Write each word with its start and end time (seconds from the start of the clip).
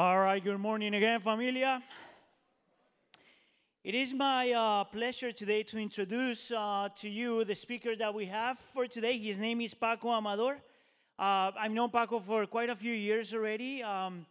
All 0.00 0.20
right, 0.20 0.44
good 0.44 0.60
morning 0.60 0.94
again, 0.94 1.18
familia. 1.18 1.82
It 3.82 3.96
is 3.96 4.14
my 4.14 4.52
uh, 4.52 4.84
pleasure 4.84 5.32
today 5.32 5.64
to 5.64 5.76
introduce 5.76 6.52
uh, 6.52 6.88
to 6.98 7.08
you 7.08 7.44
the 7.44 7.56
speaker 7.56 7.96
that 7.96 8.14
we 8.14 8.26
have 8.26 8.60
for 8.60 8.86
today. 8.86 9.18
His 9.18 9.40
name 9.40 9.60
is 9.60 9.74
Paco 9.74 10.12
Amador. 10.12 10.58
Uh, 11.18 11.50
I've 11.58 11.72
known 11.72 11.90
Paco 11.90 12.20
for 12.20 12.46
quite 12.46 12.70
a 12.70 12.76
few 12.76 12.92
years 12.92 13.34
already, 13.34 13.82
um, 13.82 14.24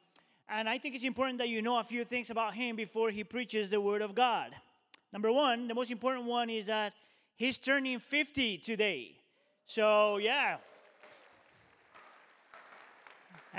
and 0.47 0.69
I 0.69 0.77
think 0.77 0.95
it's 0.95 1.03
important 1.03 1.37
that 1.39 1.49
you 1.49 1.61
know 1.61 1.79
a 1.79 1.83
few 1.83 2.05
things 2.05 2.29
about 2.29 2.53
him 2.53 2.77
before 2.77 3.09
he 3.09 3.25
preaches 3.25 3.69
the 3.69 3.81
Word 3.81 4.01
of 4.01 4.15
God. 4.15 4.55
Number 5.11 5.33
one, 5.33 5.67
the 5.67 5.75
most 5.75 5.91
important 5.91 6.27
one 6.27 6.49
is 6.49 6.67
that 6.67 6.93
he's 7.35 7.57
turning 7.57 7.99
50 7.99 8.59
today. 8.59 9.17
So, 9.65 10.15
yeah. 10.15 10.59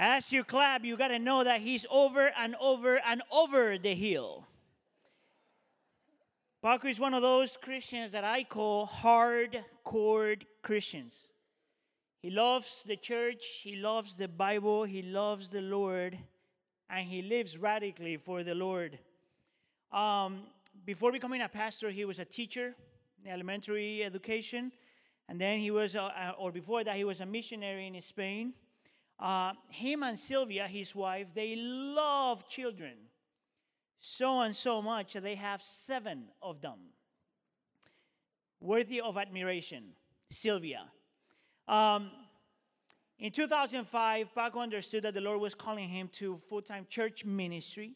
As 0.01 0.33
you 0.33 0.45
clap, 0.45 0.85
you 0.85 0.96
got 0.96 1.09
to 1.09 1.19
know 1.19 1.43
that 1.43 1.61
he's 1.61 1.85
over 1.91 2.31
and 2.39 2.55
over 2.61 3.01
and 3.05 3.21
over 3.32 3.77
the 3.79 3.96
hill. 3.96 4.46
Paco 6.63 6.86
is 6.86 7.00
one 7.00 7.14
of 7.14 7.22
those 7.22 7.57
Christians 7.57 8.13
that 8.13 8.22
I 8.22 8.45
call 8.45 8.86
hardcore 8.86 10.41
Christians. 10.63 11.17
He 12.22 12.31
loves 12.31 12.85
the 12.85 12.95
church, 12.96 13.45
he 13.64 13.75
loves 13.75 14.14
the 14.14 14.29
Bible, 14.29 14.85
he 14.85 15.03
loves 15.03 15.49
the 15.49 15.63
Lord, 15.63 16.17
and 16.89 17.05
he 17.05 17.22
lives 17.22 17.58
radically 17.58 18.19
for 18.19 18.44
the 18.44 18.55
Lord. 18.55 19.00
Um, 19.91 20.43
before 20.86 21.11
becoming 21.11 21.43
a 21.43 21.49
pastor, 21.49 21.91
he 21.91 22.05
was 22.05 22.21
a 22.21 22.25
teacher 22.25 22.77
in 23.25 23.33
elementary 23.33 24.05
education, 24.05 24.71
and 25.29 25.41
then 25.41 25.58
he 25.58 25.72
was, 25.72 25.96
a, 25.96 26.36
or 26.39 26.53
before 26.53 26.85
that, 26.85 26.94
he 26.94 27.05
was 27.05 27.21
a 27.21 27.27
missionary 27.27 27.89
in 27.89 28.00
Spain. 28.00 28.53
Uh, 29.18 29.53
him 29.68 30.03
and 30.03 30.18
Sylvia, 30.18 30.67
his 30.68 30.95
wife, 30.95 31.27
they 31.35 31.57
love 31.57 32.48
children 32.48 32.95
so 34.00 34.41
and 34.41 34.55
so 34.55 34.81
much 34.81 35.14
that 35.14 35.22
they 35.22 35.34
have 35.34 35.62
seven 35.62 36.28
of 36.41 36.61
them. 36.61 36.78
Worthy 38.61 39.00
of 39.00 39.16
admiration, 39.16 39.91
Sylvia. 40.30 40.84
Um, 41.66 42.11
in 43.19 43.33
2005, 43.33 44.34
Paco 44.34 44.61
understood 44.61 45.02
that 45.02 45.14
the 45.14 45.20
Lord 45.20 45.41
was 45.41 45.55
calling 45.55 45.89
him 45.89 46.08
to 46.14 46.36
full 46.36 46.62
time 46.62 46.86
church 46.89 47.24
ministry. 47.24 47.94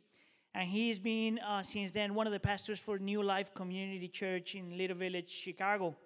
And 0.55 0.69
he's 0.69 0.98
been, 0.98 1.39
uh, 1.39 1.62
since 1.62 1.93
then, 1.93 2.15
one 2.15 2.27
of 2.27 2.33
the 2.33 2.41
pastors 2.41 2.78
for 2.78 2.98
New 2.98 3.23
Life 3.23 3.55
Community 3.55 4.09
Church 4.09 4.55
in 4.55 4.77
Little 4.77 4.97
Village, 4.97 5.31
Chicago. 5.31 5.97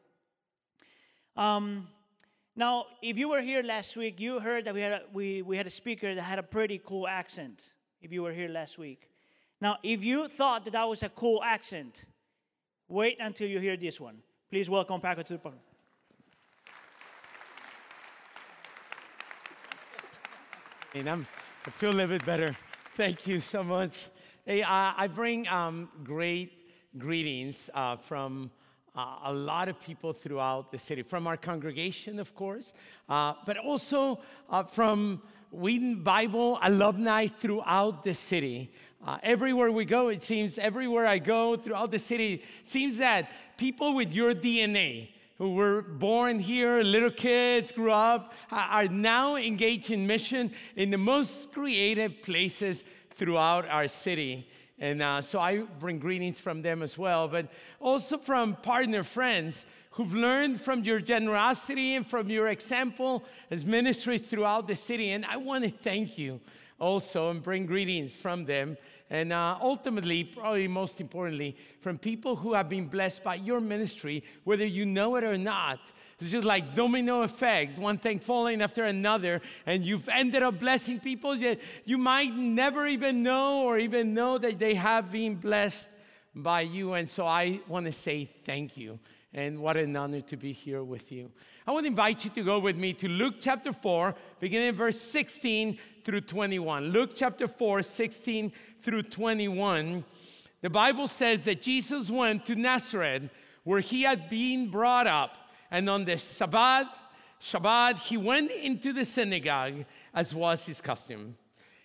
Um, 1.37 1.89
now, 2.57 2.87
if 3.03 3.19
you 3.19 3.29
were 3.29 3.43
here 3.43 3.63
last 3.63 3.97
week, 3.97 4.19
you 4.19 4.41
heard 4.41 4.65
that 4.65 4.75
we 4.75 4.81
had, 4.81 4.93
a, 4.93 5.03
we, 5.13 5.43
we 5.43 5.57
had 5.57 5.67
a 5.67 5.71
speaker 5.71 6.15
that 6.15 6.23
had 6.23 6.39
a 6.39 6.43
pretty 6.43 6.81
cool 6.85 7.07
accent, 7.07 7.63
if 8.01 8.13
you 8.13 8.23
were 8.23 8.33
here 8.33 8.49
last 8.49 8.79
week. 8.79 9.11
Now, 9.61 9.77
if 9.83 10.03
you 10.03 10.27
thought 10.27 10.65
that 10.65 10.73
that 10.73 10.89
was 10.89 11.03
a 11.03 11.11
cool 11.11 11.43
accent, 11.45 12.07
wait 12.89 13.19
until 13.21 13.49
you 13.49 13.61
hear 13.61 13.77
this 13.77 14.01
one. 14.01 14.19
Please 14.51 14.71
welcome 14.71 15.01
Paco 15.01 15.23
to 15.23 15.33
the 15.35 15.39
podium. 15.39 15.61
I'm, 20.95 21.27
I 21.67 21.71
feel 21.71 21.91
a 21.91 21.93
little 21.93 22.17
bit 22.17 22.25
better. 22.25 22.57
Thank 22.95 23.27
you 23.27 23.39
so 23.39 23.63
much. 23.63 24.09
Hey, 24.47 24.63
uh, 24.63 24.95
I 24.97 25.09
bring 25.09 25.47
um, 25.49 25.91
great 26.03 26.53
greetings 26.97 27.69
uh, 27.75 27.97
from 27.97 28.51
uh, 28.97 29.19
a 29.25 29.33
lot 29.33 29.69
of 29.69 29.79
people 29.81 30.13
throughout 30.13 30.73
the 30.73 30.79
city, 30.79 31.03
from 31.03 31.27
our 31.27 31.37
congregation, 31.37 32.19
of 32.19 32.35
course, 32.35 32.73
uh, 33.09 33.35
but 33.45 33.59
also 33.59 34.19
uh, 34.49 34.63
from 34.63 35.21
Wheaton 35.51 36.03
Bible 36.03 36.59
alumni 36.63 37.27
throughout 37.27 38.03
the 38.03 38.15
city. 38.15 38.71
Uh, 39.07 39.19
everywhere 39.23 39.71
we 39.71 39.85
go, 39.85 40.09
it 40.09 40.23
seems, 40.23 40.59
everywhere 40.59 41.07
I 41.07 41.19
go 41.19 41.57
throughout 41.57 41.91
the 41.91 41.99
city, 41.99 42.35
it 42.35 42.69
seems 42.69 42.99
that 42.99 43.33
people 43.57 43.95
with 43.95 44.13
your 44.13 44.35
DNA, 44.35 45.11
who 45.39 45.55
were 45.55 45.83
born 45.83 46.39
here, 46.39 46.83
little 46.83 47.11
kids, 47.11 47.71
grew 47.71 47.93
up, 47.93 48.33
are 48.51 48.89
now 48.89 49.37
engaged 49.37 49.91
in 49.91 50.07
mission 50.07 50.51
in 50.77 50.91
the 50.91 50.97
most 50.97 51.53
creative 51.53 52.23
places 52.23 52.85
throughout 53.11 53.69
our 53.69 53.87
city. 53.87 54.49
And 54.79 55.03
uh, 55.03 55.23
so 55.23 55.41
I 55.41 55.59
bring 55.79 55.99
greetings 55.99 56.39
from 56.39 56.63
them 56.63 56.83
as 56.83 56.99
well, 56.99 57.29
but 57.29 57.49
also 57.81 58.19
from 58.19 58.57
partner 58.57 59.03
friends 59.03 59.65
who've 59.91 60.15
learned 60.15 60.61
from 60.61 60.85
your 60.85 61.01
generosity 61.01 61.95
and 61.95 62.07
from 62.07 62.29
your 62.29 62.49
example 62.49 63.25
as 63.51 63.65
ministries 63.65 64.29
throughout 64.29 64.67
the 64.67 64.75
city. 64.75 65.13
And 65.13 65.25
I 65.25 65.39
want 65.39 65.65
to 65.65 65.71
thank 65.71 66.19
you 66.19 66.41
also 66.79 67.31
and 67.31 67.43
bring 67.43 67.67
greetings 67.67 68.17
from 68.17 68.45
them. 68.45 68.77
And 69.09 69.33
uh, 69.33 69.57
ultimately, 69.61 70.25
probably 70.25 70.67
most 70.67 71.01
importantly, 71.01 71.57
from 71.81 71.97
people 71.97 72.35
who 72.35 72.55
have 72.55 72.69
been 72.69 72.89
blessed 72.89 73.23
by 73.23 73.37
your 73.37 73.61
ministry, 73.61 74.25
whether 74.45 74.67
you 74.67 74.85
know 74.85 75.15
it 75.17 75.25
or 75.25 75.39
not. 75.39 75.79
It's 76.19 76.31
just 76.31 76.47
like 76.47 76.75
domino 76.75 77.23
effect, 77.23 77.79
one 77.79 77.99
thing 77.99 78.19
falling 78.19 78.63
after 78.63 78.85
another, 78.85 79.43
and 79.65 79.85
you've 79.85 80.09
ended 80.09 80.43
up 80.43 80.59
blessing 80.59 80.99
people 80.99 81.37
that 81.39 81.61
you 81.85 81.99
might 81.99 82.35
never 82.35 82.87
even 82.87 83.23
know 83.23 83.63
or 83.63 83.79
even 83.79 84.13
know 84.13 84.39
that 84.39 84.59
they 84.59 84.75
have 84.75 85.13
been 85.13 85.37
blessed 85.37 85.91
by 86.35 86.63
you. 86.63 86.95
And 86.95 87.09
so 87.09 87.27
I 87.27 87.61
want 87.69 87.87
to 87.87 87.93
say 87.93 88.31
thank 88.45 88.77
you. 88.77 88.99
And 89.33 89.61
what 89.61 89.77
an 89.77 89.95
honor 89.95 90.23
to 90.23 90.37
be 90.37 90.53
here 90.53 90.83
with 90.83 91.13
you. 91.13 91.31
I 91.69 91.73
want 91.73 91.83
to 91.83 91.89
invite 91.89 92.25
you 92.25 92.31
to 92.31 92.45
go 92.45 92.61
with 92.61 92.77
me 92.77 92.93
to 92.93 93.09
Luke 93.09 93.35
chapter 93.41 93.73
4, 93.73 94.15
beginning 94.39 94.69
in 94.69 94.77
verse 94.77 95.01
16 95.01 95.77
through 96.05 96.21
21. 96.21 96.91
Luke 96.91 97.11
chapter 97.17 97.49
4, 97.49 97.83
16 97.83 98.53
through 98.83 99.03
21. 99.03 100.05
The 100.63 100.71
Bible 100.71 101.09
says 101.09 101.45
that 101.47 101.63
Jesus 101.63 102.09
went 102.09 102.47
to 102.47 102.55
Nazareth 102.55 103.31
where 103.65 103.81
he 103.81 104.03
had 104.03 104.29
been 104.29 104.71
brought 104.71 105.09
up 105.09 105.39
and 105.73 105.91
on 105.91 106.05
the 106.05 106.19
Sabbath, 106.19 106.87
Shabbat, 107.43 107.99
he 107.99 108.17
went 108.17 108.53
into 108.53 108.93
the 108.93 109.05
synagogue 109.05 109.87
as 110.15 110.33
was 110.33 110.67
his 110.67 110.81
custom. 110.81 111.37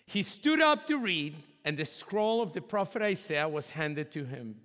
He 0.06 0.22
stood 0.22 0.60
up 0.60 0.86
to 0.86 0.98
read, 0.98 1.34
and 1.64 1.76
the 1.76 1.84
scroll 1.84 2.40
of 2.40 2.52
the 2.52 2.60
prophet 2.60 3.02
Isaiah 3.02 3.48
was 3.48 3.70
handed 3.70 4.12
to 4.12 4.24
him. 4.24 4.60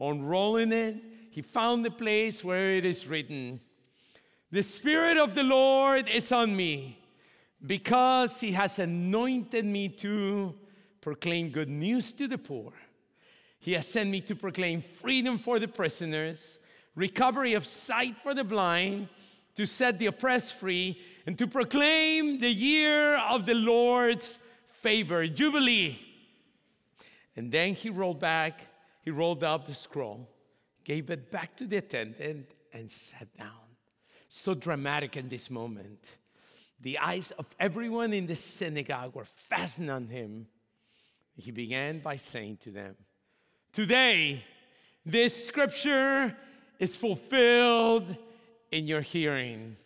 Unrolling 0.00 0.72
it, 0.72 0.96
he 1.30 1.40
found 1.40 1.84
the 1.84 1.90
place 1.92 2.42
where 2.42 2.72
it 2.72 2.84
is 2.84 3.06
written, 3.06 3.60
The 4.56 4.62
Spirit 4.62 5.18
of 5.18 5.34
the 5.34 5.42
Lord 5.42 6.08
is 6.08 6.32
on 6.32 6.56
me, 6.56 6.98
because 7.66 8.40
he 8.40 8.52
has 8.52 8.78
anointed 8.78 9.66
me 9.66 9.90
to 9.90 10.54
proclaim 11.02 11.50
good 11.50 11.68
news 11.68 12.14
to 12.14 12.26
the 12.26 12.38
poor. 12.38 12.72
He 13.58 13.74
has 13.74 13.86
sent 13.86 14.08
me 14.08 14.22
to 14.22 14.34
proclaim 14.34 14.80
freedom 14.80 15.36
for 15.36 15.58
the 15.58 15.68
prisoners 15.68 16.58
recovery 16.94 17.52
of 17.52 17.66
sight 17.66 18.16
for 18.22 18.32
the 18.32 18.44
blind, 18.44 19.10
to 19.56 19.66
set 19.66 19.98
the 19.98 20.06
oppressed 20.06 20.54
free, 20.54 21.02
and 21.26 21.36
to 21.36 21.46
proclaim 21.46 22.40
the 22.40 22.48
year 22.48 23.18
of 23.18 23.44
the 23.44 23.54
Lord's 23.54 24.38
favor, 24.68 25.26
Jubilee. 25.26 25.98
And 27.36 27.52
then 27.52 27.74
he 27.74 27.90
rolled 27.90 28.20
back, 28.20 28.68
he 29.02 29.10
rolled 29.10 29.44
up 29.44 29.66
the 29.66 29.74
scroll, 29.74 30.30
gave 30.82 31.10
it 31.10 31.30
back 31.30 31.56
to 31.58 31.66
the 31.66 31.76
attendant, 31.76 32.52
and 32.72 32.90
sat 32.90 33.28
down. 33.36 33.65
So 34.36 34.52
dramatic 34.52 35.16
in 35.16 35.30
this 35.30 35.50
moment. 35.50 35.98
The 36.82 36.98
eyes 36.98 37.30
of 37.38 37.46
everyone 37.58 38.12
in 38.12 38.26
the 38.26 38.36
synagogue 38.36 39.14
were 39.14 39.24
fastened 39.24 39.90
on 39.90 40.08
him. 40.08 40.46
He 41.36 41.50
began 41.50 42.00
by 42.00 42.16
saying 42.16 42.58
to 42.64 42.70
them, 42.70 42.96
Today, 43.72 44.44
this 45.06 45.46
scripture 45.46 46.36
is 46.78 46.94
fulfilled 46.94 48.14
in 48.70 48.86
your 48.86 49.00
hearing. 49.00 49.78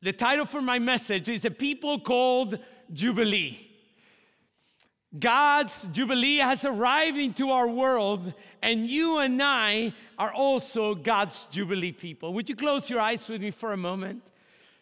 The 0.00 0.12
title 0.12 0.46
for 0.46 0.62
my 0.62 0.78
message 0.78 1.28
is 1.28 1.44
A 1.44 1.50
People 1.50 1.98
Called 1.98 2.60
Jubilee. 2.92 3.58
God's 5.18 5.86
Jubilee 5.92 6.38
has 6.38 6.64
arrived 6.64 7.18
into 7.18 7.50
our 7.50 7.68
world, 7.68 8.34
and 8.62 8.88
you 8.88 9.18
and 9.18 9.40
I 9.40 9.92
are 10.18 10.32
also 10.32 10.94
God's 10.94 11.46
Jubilee 11.46 11.92
people. 11.92 12.34
Would 12.34 12.48
you 12.48 12.56
close 12.56 12.90
your 12.90 13.00
eyes 13.00 13.28
with 13.28 13.40
me 13.40 13.52
for 13.52 13.72
a 13.72 13.76
moment? 13.76 14.22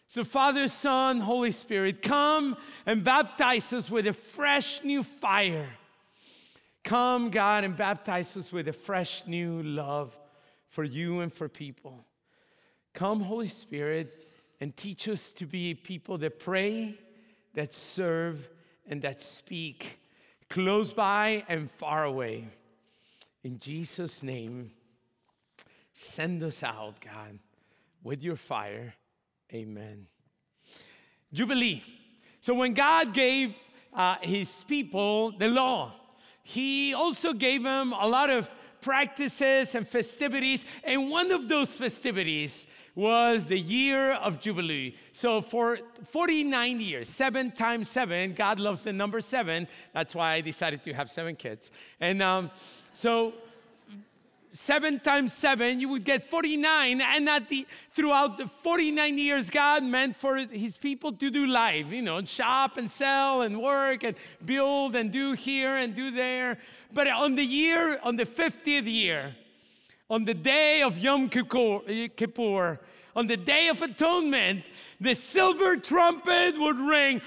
So, 0.07 0.23
Father, 0.23 0.67
Son, 0.67 1.19
Holy 1.19 1.51
Spirit, 1.51 2.01
come 2.01 2.57
and 2.85 3.03
baptize 3.03 3.73
us 3.73 3.89
with 3.89 4.07
a 4.07 4.13
fresh 4.13 4.83
new 4.83 5.03
fire. 5.03 5.69
Come, 6.83 7.29
God, 7.29 7.63
and 7.63 7.77
baptize 7.77 8.35
us 8.35 8.51
with 8.51 8.67
a 8.67 8.73
fresh 8.73 9.23
new 9.25 9.61
love 9.63 10.17
for 10.67 10.83
you 10.83 11.21
and 11.21 11.31
for 11.31 11.47
people. 11.47 12.05
Come, 12.93 13.21
Holy 13.21 13.47
Spirit, 13.47 14.27
and 14.59 14.75
teach 14.75 15.07
us 15.07 15.31
to 15.33 15.45
be 15.45 15.73
people 15.75 16.17
that 16.19 16.39
pray, 16.39 16.97
that 17.53 17.73
serve, 17.73 18.49
and 18.87 19.01
that 19.03 19.21
speak, 19.21 19.99
close 20.49 20.93
by 20.93 21.43
and 21.47 21.69
far 21.69 22.03
away. 22.03 22.47
In 23.43 23.59
Jesus' 23.59 24.23
name, 24.23 24.71
send 25.93 26.43
us 26.43 26.63
out, 26.63 26.99
God, 27.01 27.39
with 28.03 28.23
your 28.23 28.35
fire. 28.35 28.93
Amen. 29.53 30.07
Jubilee. 31.31 31.83
So 32.41 32.53
when 32.53 32.73
God 32.73 33.13
gave 33.13 33.55
uh, 33.93 34.15
his 34.21 34.63
people 34.67 35.31
the 35.31 35.47
law. 35.47 35.93
He 36.43 36.93
also 36.93 37.33
gave 37.33 37.63
them 37.63 37.93
a 37.93 38.07
lot 38.07 38.29
of 38.29 38.49
practices 38.83 39.73
and 39.75 39.87
festivities, 39.87 40.65
and 40.83 41.09
one 41.09 41.31
of 41.31 41.47
those 41.47 41.75
festivities 41.75 42.67
was 42.95 43.47
the 43.47 43.57
year 43.57 44.11
of 44.11 44.39
Jubilee. 44.39 44.95
So 45.13 45.41
for 45.41 45.79
49 46.11 46.79
years, 46.79 47.09
seven 47.09 47.51
times 47.51 47.89
seven, 47.89 48.33
God 48.33 48.59
loves 48.59 48.83
the 48.83 48.93
number 48.93 49.19
seven. 49.21 49.67
That's 49.93 50.13
why 50.13 50.33
I 50.33 50.41
decided 50.41 50.83
to 50.83 50.93
have 50.93 51.09
seven 51.09 51.35
kids. 51.35 51.71
And 51.99 52.21
um, 52.21 52.51
so 52.93 53.33
seven 54.53 54.99
times 54.99 55.33
seven, 55.33 55.79
you 55.79 55.89
would 55.89 56.03
get 56.03 56.23
49. 56.23 57.01
And 57.01 57.27
at 57.27 57.49
the, 57.49 57.65
throughout 57.91 58.37
the 58.37 58.47
49 58.47 59.17
years, 59.17 59.49
God 59.49 59.83
meant 59.83 60.15
for 60.15 60.37
his 60.37 60.77
people 60.77 61.11
to 61.13 61.31
do 61.31 61.47
life, 61.47 61.91
you 61.91 62.03
know, 62.03 62.23
shop 62.25 62.77
and 62.77 62.89
sell 62.89 63.41
and 63.41 63.61
work 63.61 64.03
and 64.03 64.15
build 64.45 64.95
and 64.95 65.11
do 65.11 65.33
here 65.33 65.75
and 65.75 65.95
do 65.95 66.11
there. 66.11 66.59
But 66.93 67.07
on 67.07 67.35
the 67.35 67.43
year, 67.43 67.99
on 68.03 68.15
the 68.15 68.25
50th 68.25 68.85
year, 68.85 69.35
on 70.09 70.25
the 70.25 70.33
day 70.33 70.81
of 70.83 70.97
Yom 70.99 71.29
eh, 71.87 72.07
Kippur, 72.15 72.79
on 73.15 73.27
the 73.27 73.37
day 73.37 73.67
of 73.69 73.81
atonement, 73.81 74.65
the 74.99 75.15
silver 75.15 75.75
trumpet 75.77 76.55
would 76.57 76.79
ring. 76.79 77.21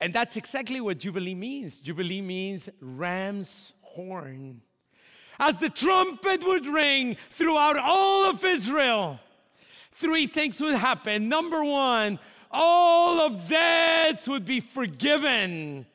And 0.00 0.12
that's 0.12 0.36
exactly 0.36 0.80
what 0.80 0.98
Jubilee 0.98 1.34
means. 1.34 1.80
Jubilee 1.80 2.20
means 2.20 2.68
ram's 2.80 3.72
horn. 3.82 4.60
As 5.38 5.58
the 5.58 5.70
trumpet 5.70 6.44
would 6.44 6.66
ring 6.66 7.16
throughout 7.30 7.76
all 7.76 8.30
of 8.30 8.44
Israel, 8.44 9.18
three 9.94 10.26
things 10.26 10.60
would 10.60 10.76
happen. 10.76 11.28
Number 11.28 11.64
one, 11.64 12.18
all 12.50 13.20
of 13.20 13.48
debts 13.48 14.28
would 14.28 14.44
be 14.44 14.60
forgiven. 14.60 15.86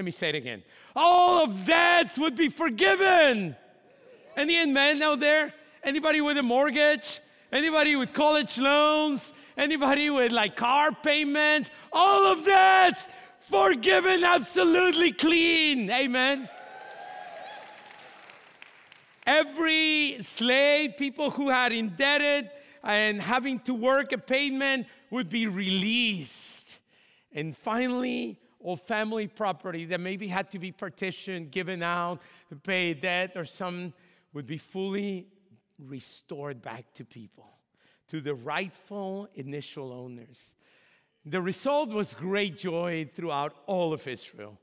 Let 0.00 0.06
me 0.06 0.12
say 0.12 0.30
it 0.30 0.34
again. 0.34 0.62
All 0.96 1.44
of 1.44 1.66
debts 1.66 2.18
would 2.18 2.34
be 2.34 2.48
forgiven. 2.48 3.54
Any 4.34 4.64
men 4.64 5.02
out 5.02 5.20
there? 5.20 5.52
Anybody 5.84 6.22
with 6.22 6.38
a 6.38 6.42
mortgage? 6.42 7.20
Anybody 7.52 7.96
with 7.96 8.14
college 8.14 8.56
loans? 8.56 9.34
Anybody 9.58 10.08
with 10.08 10.32
like 10.32 10.56
car 10.56 10.92
payments? 10.92 11.70
All 11.92 12.32
of 12.32 12.46
that 12.46 13.06
forgiven, 13.40 14.24
absolutely 14.24 15.12
clean. 15.12 15.90
Amen. 15.90 16.48
Every 19.26 20.22
slave, 20.22 20.96
people 20.96 21.28
who 21.30 21.50
had 21.50 21.72
indebted 21.72 22.48
and 22.82 23.20
having 23.20 23.58
to 23.60 23.74
work 23.74 24.12
a 24.12 24.18
payment 24.18 24.86
would 25.10 25.28
be 25.28 25.46
released. 25.46 26.78
And 27.34 27.54
finally, 27.54 28.39
all 28.62 28.76
family 28.76 29.26
property 29.26 29.84
that 29.86 30.00
maybe 30.00 30.28
had 30.28 30.50
to 30.50 30.58
be 30.58 30.72
partitioned, 30.72 31.50
given 31.50 31.82
out 31.82 32.20
pay 32.62 32.94
debt 32.94 33.32
or 33.36 33.44
some 33.44 33.92
would 34.32 34.46
be 34.46 34.58
fully 34.58 35.26
restored 35.78 36.60
back 36.62 36.92
to 36.94 37.04
people, 37.04 37.48
to 38.08 38.20
the 38.20 38.34
rightful 38.34 39.28
initial 39.34 39.92
owners. 39.92 40.54
The 41.24 41.40
result 41.40 41.90
was 41.90 42.14
great 42.14 42.56
joy 42.56 43.08
throughout 43.14 43.54
all 43.66 43.92
of 43.92 44.06
Israel. 44.06 44.58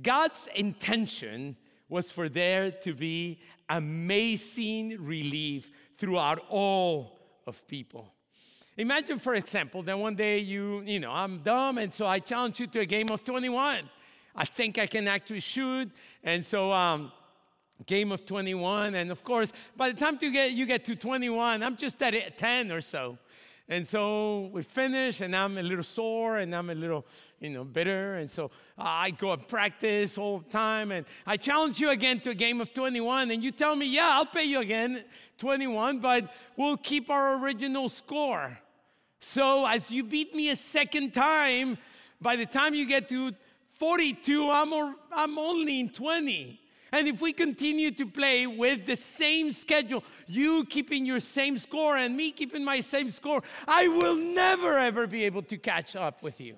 God's 0.00 0.48
intention 0.54 1.56
was 1.88 2.10
for 2.10 2.28
there 2.28 2.70
to 2.70 2.94
be 2.94 3.40
amazing 3.68 4.96
relief 5.04 5.70
throughout 5.98 6.42
all 6.48 7.18
of 7.46 7.66
people. 7.68 8.12
Imagine, 8.76 9.18
for 9.18 9.34
example, 9.34 9.82
that 9.82 9.98
one 9.98 10.14
day 10.14 10.38
you, 10.38 10.82
you 10.86 10.98
know, 10.98 11.10
I'm 11.10 11.38
dumb, 11.38 11.76
and 11.76 11.92
so 11.92 12.06
I 12.06 12.18
challenge 12.20 12.58
you 12.58 12.66
to 12.68 12.80
a 12.80 12.86
game 12.86 13.10
of 13.10 13.22
21. 13.22 13.88
I 14.34 14.44
think 14.46 14.78
I 14.78 14.86
can 14.86 15.06
actually 15.08 15.40
shoot, 15.40 15.90
and 16.24 16.42
so 16.42 16.72
um, 16.72 17.12
game 17.84 18.12
of 18.12 18.24
21. 18.24 18.94
And 18.94 19.10
of 19.10 19.22
course, 19.24 19.52
by 19.76 19.90
the 19.90 19.98
time 19.98 20.18
you 20.22 20.32
get, 20.32 20.52
you 20.52 20.64
get 20.64 20.86
to 20.86 20.96
21, 20.96 21.62
I'm 21.62 21.76
just 21.76 22.02
at 22.02 22.38
10 22.38 22.72
or 22.72 22.80
so. 22.80 23.18
And 23.72 23.86
so 23.86 24.50
we 24.52 24.60
finish, 24.62 25.22
and 25.22 25.34
I'm 25.34 25.56
a 25.56 25.62
little 25.62 25.82
sore, 25.82 26.36
and 26.36 26.54
I'm 26.54 26.68
a 26.68 26.74
little, 26.74 27.06
you 27.40 27.48
know, 27.48 27.64
bitter. 27.64 28.16
And 28.16 28.30
so 28.30 28.50
I 28.76 29.12
go 29.12 29.32
and 29.32 29.48
practice 29.48 30.18
all 30.18 30.40
the 30.40 30.50
time. 30.50 30.92
And 30.92 31.06
I 31.26 31.38
challenge 31.38 31.80
you 31.80 31.88
again 31.88 32.20
to 32.20 32.30
a 32.30 32.34
game 32.34 32.60
of 32.60 32.74
21, 32.74 33.30
and 33.30 33.42
you 33.42 33.50
tell 33.50 33.74
me, 33.74 33.86
yeah, 33.86 34.10
I'll 34.10 34.26
pay 34.26 34.44
you 34.44 34.60
again 34.60 35.02
21, 35.38 36.00
but 36.00 36.30
we'll 36.54 36.76
keep 36.76 37.08
our 37.08 37.42
original 37.42 37.88
score. 37.88 38.58
So 39.20 39.64
as 39.64 39.90
you 39.90 40.04
beat 40.04 40.34
me 40.34 40.50
a 40.50 40.56
second 40.56 41.14
time, 41.14 41.78
by 42.20 42.36
the 42.36 42.44
time 42.44 42.74
you 42.74 42.86
get 42.86 43.08
to 43.08 43.32
42, 43.78 44.50
I'm, 44.50 44.96
I'm 45.10 45.38
only 45.38 45.80
in 45.80 45.88
20. 45.88 46.60
And 46.92 47.08
if 47.08 47.22
we 47.22 47.32
continue 47.32 47.90
to 47.92 48.06
play 48.06 48.46
with 48.46 48.84
the 48.84 48.96
same 48.96 49.52
schedule, 49.52 50.04
you 50.26 50.66
keeping 50.66 51.06
your 51.06 51.20
same 51.20 51.56
score 51.56 51.96
and 51.96 52.14
me 52.14 52.30
keeping 52.30 52.64
my 52.64 52.80
same 52.80 53.08
score, 53.08 53.42
I 53.66 53.88
will 53.88 54.14
never 54.14 54.78
ever 54.78 55.06
be 55.06 55.24
able 55.24 55.42
to 55.44 55.56
catch 55.56 55.96
up 55.96 56.22
with 56.22 56.38
you. 56.40 56.56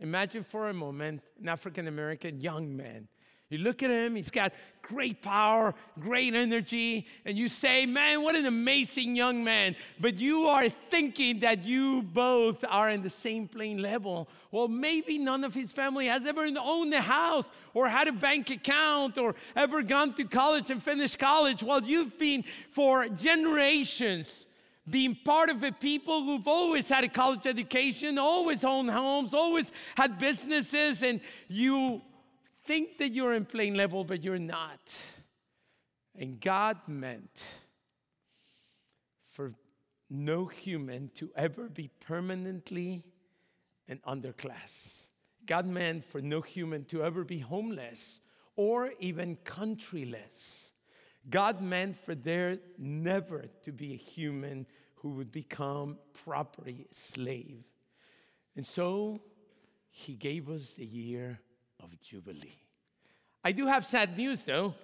Imagine 0.00 0.42
for 0.42 0.68
a 0.68 0.74
moment 0.74 1.22
an 1.40 1.48
African 1.48 1.86
American 1.86 2.40
young 2.40 2.76
man 2.76 3.08
you 3.50 3.58
look 3.58 3.82
at 3.82 3.90
him, 3.90 4.14
he's 4.14 4.30
got 4.30 4.52
great 4.82 5.22
power, 5.22 5.74
great 6.00 6.34
energy, 6.34 7.06
and 7.24 7.36
you 7.36 7.48
say, 7.48 7.86
Man, 7.86 8.22
what 8.22 8.34
an 8.34 8.46
amazing 8.46 9.16
young 9.16 9.44
man. 9.44 9.76
But 10.00 10.18
you 10.18 10.46
are 10.46 10.68
thinking 10.68 11.40
that 11.40 11.64
you 11.64 12.02
both 12.02 12.64
are 12.68 12.90
in 12.90 13.02
the 13.02 13.10
same 13.10 13.48
plane 13.48 13.80
level. 13.80 14.28
Well, 14.50 14.68
maybe 14.68 15.18
none 15.18 15.44
of 15.44 15.54
his 15.54 15.72
family 15.72 16.06
has 16.06 16.26
ever 16.26 16.48
owned 16.60 16.94
a 16.94 17.00
house 17.00 17.50
or 17.74 17.88
had 17.88 18.08
a 18.08 18.12
bank 18.12 18.50
account 18.50 19.18
or 19.18 19.34
ever 19.56 19.82
gone 19.82 20.14
to 20.14 20.24
college 20.24 20.70
and 20.70 20.82
finished 20.82 21.18
college. 21.18 21.62
While 21.62 21.82
you've 21.82 22.18
been 22.18 22.44
for 22.70 23.08
generations 23.08 24.46
being 24.90 25.16
part 25.24 25.50
of 25.50 25.62
a 25.62 25.72
people 25.72 26.24
who've 26.24 26.48
always 26.48 26.88
had 26.88 27.04
a 27.04 27.08
college 27.08 27.46
education, 27.46 28.18
always 28.18 28.64
owned 28.64 28.90
homes, 28.90 29.34
always 29.34 29.70
had 29.96 30.18
businesses, 30.18 31.02
and 31.02 31.20
you 31.48 32.00
think 32.68 32.98
that 32.98 33.12
you're 33.12 33.32
in 33.32 33.46
plane 33.46 33.74
level, 33.74 34.04
but 34.04 34.22
you're 34.22 34.38
not. 34.38 34.94
And 36.14 36.38
God 36.38 36.76
meant 36.86 37.42
for 39.32 39.54
no 40.10 40.44
human 40.44 41.10
to 41.14 41.30
ever 41.34 41.70
be 41.70 41.88
permanently 42.00 43.04
an 43.88 44.00
underclass. 44.06 45.06
God 45.46 45.66
meant 45.66 46.04
for 46.04 46.20
no 46.20 46.42
human 46.42 46.84
to 46.86 47.02
ever 47.02 47.24
be 47.24 47.38
homeless 47.38 48.20
or 48.54 48.92
even 49.00 49.36
countryless. 49.36 50.72
God 51.30 51.62
meant 51.62 51.96
for 51.96 52.14
there 52.14 52.58
never 52.76 53.46
to 53.62 53.72
be 53.72 53.94
a 53.94 53.96
human 53.96 54.66
who 54.96 55.10
would 55.12 55.32
become 55.32 55.96
property 56.22 56.86
slave. 56.90 57.64
And 58.56 58.66
so 58.66 59.22
he 59.88 60.12
gave 60.12 60.50
us 60.50 60.74
the 60.74 60.84
year 60.84 61.40
of 61.82 62.00
Jubilee. 62.00 62.58
I 63.44 63.52
do 63.52 63.66
have 63.66 63.84
sad 63.84 64.16
news 64.16 64.44
though. 64.44 64.74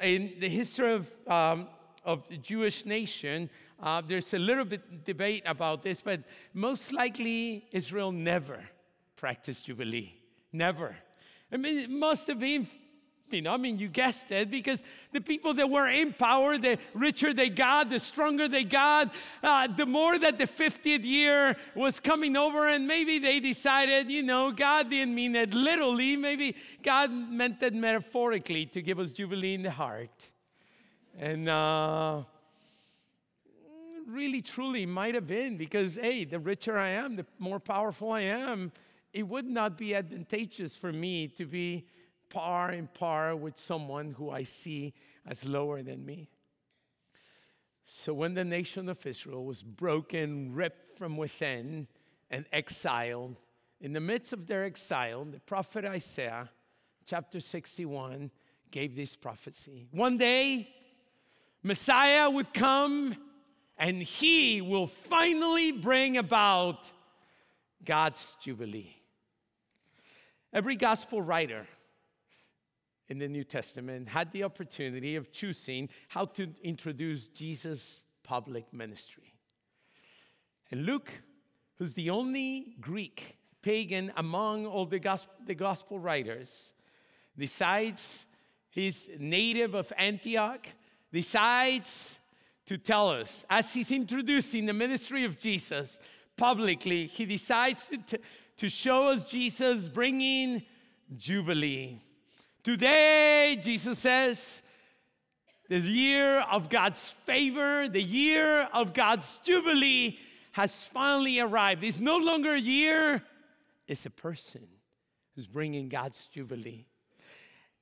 In 0.00 0.34
the 0.38 0.48
history 0.48 0.92
of, 0.92 1.10
um, 1.26 1.68
of 2.04 2.28
the 2.28 2.36
Jewish 2.36 2.84
nation, 2.84 3.48
uh, 3.82 4.02
there's 4.06 4.32
a 4.34 4.38
little 4.38 4.64
bit 4.64 5.04
debate 5.04 5.42
about 5.46 5.82
this, 5.82 6.00
but 6.00 6.20
most 6.52 6.92
likely 6.92 7.66
Israel 7.72 8.12
never 8.12 8.62
practiced 9.16 9.66
Jubilee. 9.66 10.14
Never. 10.52 10.96
I 11.50 11.56
mean, 11.56 11.78
it 11.78 11.90
must 11.90 12.26
have 12.28 12.38
been 12.38 12.66
you 13.30 13.42
know, 13.42 13.52
I 13.52 13.56
mean, 13.56 13.78
you 13.78 13.88
guessed 13.88 14.30
it, 14.30 14.50
because 14.50 14.84
the 15.12 15.20
people 15.20 15.54
that 15.54 15.68
were 15.68 15.88
in 15.88 16.12
power, 16.12 16.58
the 16.58 16.78
richer 16.94 17.32
they 17.32 17.48
got, 17.48 17.90
the 17.90 17.98
stronger 17.98 18.48
they 18.48 18.64
got, 18.64 19.12
uh, 19.42 19.66
the 19.66 19.86
more 19.86 20.18
that 20.18 20.38
the 20.38 20.46
50th 20.46 21.04
year 21.04 21.56
was 21.74 22.00
coming 22.00 22.36
over, 22.36 22.68
and 22.68 22.86
maybe 22.86 23.18
they 23.18 23.40
decided, 23.40 24.10
you 24.10 24.22
know, 24.22 24.50
God 24.50 24.90
didn't 24.90 25.14
mean 25.14 25.34
it 25.34 25.54
literally, 25.54 26.16
maybe 26.16 26.56
God 26.82 27.10
meant 27.10 27.62
it 27.62 27.74
metaphorically 27.74 28.66
to 28.66 28.82
give 28.82 28.98
us 28.98 29.12
Jubilee 29.12 29.54
in 29.54 29.62
the 29.62 29.70
heart. 29.70 30.30
And 31.18 31.48
uh, 31.48 32.22
really, 34.06 34.42
truly 34.42 34.86
might 34.86 35.14
have 35.14 35.26
been, 35.26 35.56
because, 35.56 35.96
hey, 35.96 36.24
the 36.24 36.38
richer 36.38 36.78
I 36.78 36.90
am, 36.90 37.16
the 37.16 37.26
more 37.38 37.58
powerful 37.58 38.12
I 38.12 38.20
am, 38.20 38.72
it 39.12 39.26
would 39.26 39.46
not 39.46 39.78
be 39.78 39.94
advantageous 39.94 40.76
for 40.76 40.92
me 40.92 41.26
to 41.28 41.46
be 41.46 41.86
par 42.28 42.72
in 42.72 42.88
par 42.88 43.34
with 43.36 43.56
someone 43.56 44.12
who 44.12 44.30
I 44.30 44.42
see 44.42 44.94
as 45.26 45.46
lower 45.46 45.82
than 45.82 46.04
me. 46.04 46.30
So 47.86 48.12
when 48.12 48.34
the 48.34 48.44
nation 48.44 48.88
of 48.88 49.04
Israel 49.06 49.44
was 49.44 49.62
broken, 49.62 50.54
ripped 50.54 50.98
from 50.98 51.16
within, 51.16 51.86
and 52.30 52.44
exiled, 52.52 53.36
in 53.80 53.92
the 53.92 54.00
midst 54.00 54.32
of 54.32 54.46
their 54.46 54.64
exile, 54.64 55.24
the 55.24 55.40
prophet 55.40 55.84
Isaiah, 55.84 56.50
chapter 57.04 57.40
61, 57.40 58.30
gave 58.70 58.96
this 58.96 59.14
prophecy. 59.14 59.86
One 59.92 60.18
day, 60.18 60.68
Messiah 61.62 62.28
would 62.28 62.52
come 62.52 63.16
and 63.78 64.02
he 64.02 64.60
will 64.60 64.86
finally 64.86 65.72
bring 65.72 66.16
about 66.16 66.90
God's 67.84 68.36
Jubilee. 68.40 68.96
Every 70.52 70.76
gospel 70.76 71.20
writer 71.20 71.66
in 73.08 73.18
the 73.18 73.28
New 73.28 73.44
Testament 73.44 74.08
had 74.08 74.32
the 74.32 74.42
opportunity 74.42 75.16
of 75.16 75.32
choosing 75.32 75.88
how 76.08 76.24
to 76.24 76.48
introduce 76.62 77.28
Jesus' 77.28 78.04
public 78.22 78.72
ministry. 78.72 79.34
And 80.70 80.84
Luke, 80.84 81.10
who's 81.76 81.94
the 81.94 82.10
only 82.10 82.76
Greek 82.80 83.38
pagan 83.62 84.12
among 84.16 84.66
all 84.66 84.86
the 84.86 84.98
gospel, 84.98 85.34
the 85.44 85.54
gospel 85.54 85.98
writers, 85.98 86.72
decides 87.38 88.26
he's 88.70 89.08
native 89.18 89.74
of 89.74 89.92
Antioch, 89.96 90.66
decides 91.12 92.18
to 92.66 92.76
tell 92.76 93.10
us, 93.10 93.44
as 93.48 93.72
he's 93.72 93.92
introducing 93.92 94.66
the 94.66 94.72
ministry 94.72 95.24
of 95.24 95.38
Jesus 95.38 96.00
publicly, 96.36 97.06
he 97.06 97.24
decides 97.24 97.86
to, 97.86 97.98
t- 97.98 98.18
to 98.56 98.68
show 98.68 99.08
us 99.08 99.24
Jesus 99.24 99.86
bringing 99.86 100.62
Jubilee. 101.16 102.00
Today, 102.66 103.56
Jesus 103.62 103.96
says, 103.96 104.60
the 105.68 105.78
year 105.78 106.40
of 106.40 106.68
God's 106.68 107.14
favor, 107.24 107.86
the 107.88 108.02
year 108.02 108.62
of 108.72 108.92
God's 108.92 109.38
Jubilee 109.44 110.18
has 110.50 110.82
finally 110.82 111.38
arrived. 111.38 111.84
It's 111.84 112.00
no 112.00 112.16
longer 112.16 112.54
a 112.54 112.58
year, 112.58 113.22
it's 113.86 114.04
a 114.04 114.10
person 114.10 114.66
who's 115.36 115.46
bringing 115.46 115.88
God's 115.88 116.26
Jubilee. 116.26 116.86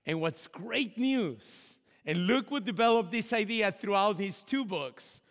And 0.05 0.21
what's 0.21 0.49
great 0.49 0.99
news, 0.99 1.79
and 2.05 2.19
Luke 2.27 2.51
would 2.51 2.67
develop 2.67 3.11
this 3.11 3.33
idea 3.33 3.73
throughout 3.73 4.21
his 4.21 4.43
two 4.43 4.67
books, 4.67 5.23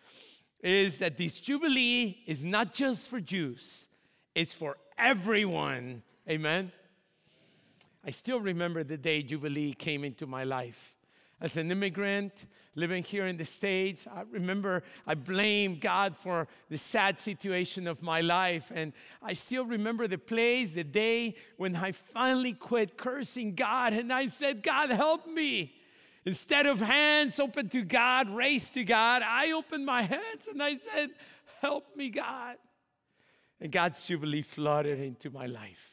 is 0.61 0.97
that 0.97 1.15
this 1.15 1.39
Jubilee 1.39 2.23
is 2.25 2.43
not 2.43 2.73
just 2.73 3.07
for 3.07 3.19
Jews, 3.19 3.87
it's 4.33 4.51
for 4.51 4.77
everyone. 4.97 6.01
Amen. 6.27 6.71
I 8.05 8.11
still 8.11 8.39
remember 8.39 8.83
the 8.83 8.97
day 8.97 9.23
Jubilee 9.23 9.73
came 9.73 10.03
into 10.03 10.27
my 10.27 10.43
life. 10.43 10.95
As 11.39 11.57
an 11.57 11.71
immigrant 11.71 12.45
living 12.75 13.03
here 13.03 13.27
in 13.27 13.37
the 13.37 13.45
States, 13.45 14.07
I 14.07 14.23
remember 14.29 14.83
I 15.05 15.15
blamed 15.15 15.81
God 15.81 16.15
for 16.15 16.47
the 16.69 16.77
sad 16.77 17.19
situation 17.19 17.87
of 17.87 18.01
my 18.01 18.21
life. 18.21 18.71
And 18.73 18.93
I 19.21 19.33
still 19.33 19.65
remember 19.65 20.07
the 20.07 20.17
place, 20.17 20.73
the 20.73 20.83
day 20.83 21.35
when 21.57 21.75
I 21.75 21.91
finally 21.91 22.53
quit 22.53 22.97
cursing 22.97 23.55
God 23.55 23.93
and 23.93 24.11
I 24.11 24.27
said, 24.27 24.63
God, 24.63 24.89
help 24.89 25.27
me. 25.27 25.73
Instead 26.25 26.65
of 26.65 26.79
hands 26.79 27.39
open 27.39 27.67
to 27.69 27.83
God, 27.83 28.29
raised 28.29 28.73
to 28.75 28.83
God, 28.83 29.21
I 29.25 29.51
opened 29.51 29.85
my 29.85 30.03
hands 30.03 30.47
and 30.49 30.63
I 30.63 30.75
said, 30.75 31.09
Help 31.59 31.95
me, 31.95 32.09
God. 32.09 32.57
And 33.61 33.71
God's 33.71 34.05
Jubilee 34.05 34.41
flooded 34.41 34.99
into 34.99 35.29
my 35.29 35.45
life 35.45 35.92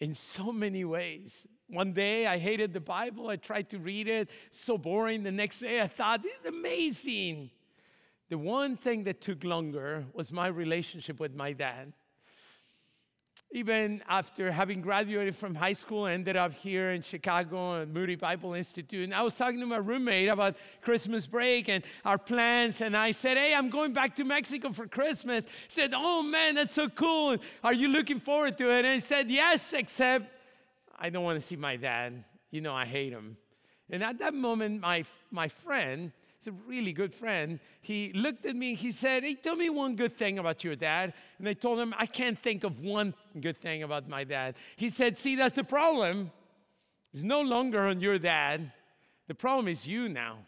in 0.00 0.14
so 0.14 0.52
many 0.52 0.84
ways. 0.84 1.46
One 1.68 1.92
day 1.92 2.26
I 2.26 2.38
hated 2.38 2.72
the 2.72 2.80
Bible, 2.80 3.28
I 3.28 3.36
tried 3.36 3.68
to 3.70 3.78
read 3.78 4.08
it, 4.08 4.30
so 4.52 4.78
boring. 4.78 5.22
The 5.22 5.32
next 5.32 5.60
day 5.60 5.80
I 5.80 5.88
thought, 5.88 6.22
this 6.22 6.40
is 6.40 6.46
amazing. 6.46 7.50
The 8.28 8.38
one 8.38 8.76
thing 8.76 9.04
that 9.04 9.20
took 9.20 9.44
longer 9.44 10.04
was 10.12 10.32
my 10.32 10.48
relationship 10.48 11.20
with 11.20 11.34
my 11.34 11.52
dad. 11.52 11.92
Even 13.52 14.02
after 14.08 14.50
having 14.50 14.80
graduated 14.80 15.34
from 15.34 15.54
high 15.54 15.72
school, 15.72 16.04
I 16.04 16.12
ended 16.12 16.36
up 16.36 16.52
here 16.52 16.90
in 16.90 17.00
Chicago 17.00 17.80
at 17.80 17.88
Moody 17.88 18.16
Bible 18.16 18.54
Institute. 18.54 19.04
And 19.04 19.14
I 19.14 19.22
was 19.22 19.36
talking 19.36 19.60
to 19.60 19.66
my 19.66 19.76
roommate 19.76 20.28
about 20.28 20.56
Christmas 20.82 21.26
break 21.26 21.68
and 21.68 21.84
our 22.04 22.18
plans. 22.18 22.80
And 22.80 22.96
I 22.96 23.12
said, 23.12 23.36
Hey, 23.36 23.54
I'm 23.54 23.70
going 23.70 23.92
back 23.92 24.16
to 24.16 24.24
Mexico 24.24 24.72
for 24.72 24.88
Christmas. 24.88 25.44
He 25.44 25.50
said, 25.68 25.92
Oh 25.94 26.22
man, 26.22 26.56
that's 26.56 26.74
so 26.74 26.88
cool. 26.88 27.36
Are 27.62 27.72
you 27.72 27.88
looking 27.88 28.18
forward 28.18 28.58
to 28.58 28.70
it? 28.72 28.78
And 28.78 28.88
I 28.88 28.98
said, 28.98 29.30
Yes, 29.30 29.72
except 29.72 30.28
I 30.98 31.08
don't 31.08 31.24
want 31.24 31.40
to 31.40 31.46
see 31.46 31.56
my 31.56 31.76
dad. 31.76 32.24
You 32.50 32.60
know, 32.60 32.74
I 32.74 32.84
hate 32.84 33.12
him. 33.12 33.36
And 33.90 34.02
at 34.02 34.18
that 34.18 34.34
moment, 34.34 34.80
my, 34.80 35.04
my 35.30 35.48
friend, 35.48 36.10
a 36.46 36.52
really 36.66 36.92
good 36.92 37.14
friend, 37.14 37.60
he 37.80 38.12
looked 38.12 38.46
at 38.46 38.56
me, 38.56 38.74
he 38.74 38.90
said, 38.90 39.22
Hey, 39.22 39.34
tell 39.34 39.56
me 39.56 39.70
one 39.70 39.96
good 39.96 40.16
thing 40.16 40.38
about 40.38 40.64
your 40.64 40.76
dad. 40.76 41.12
And 41.38 41.48
I 41.48 41.52
told 41.52 41.78
him, 41.78 41.94
I 41.98 42.06
can't 42.06 42.38
think 42.38 42.64
of 42.64 42.80
one 42.80 43.14
good 43.40 43.56
thing 43.56 43.82
about 43.82 44.08
my 44.08 44.24
dad. 44.24 44.56
He 44.76 44.90
said, 44.90 45.18
See, 45.18 45.36
that's 45.36 45.54
the 45.54 45.64
problem. 45.64 46.30
It's 47.12 47.22
no 47.22 47.40
longer 47.40 47.86
on 47.86 48.00
your 48.00 48.18
dad. 48.18 48.72
The 49.26 49.34
problem 49.34 49.68
is 49.68 49.86
you 49.86 50.08
now. 50.08 50.38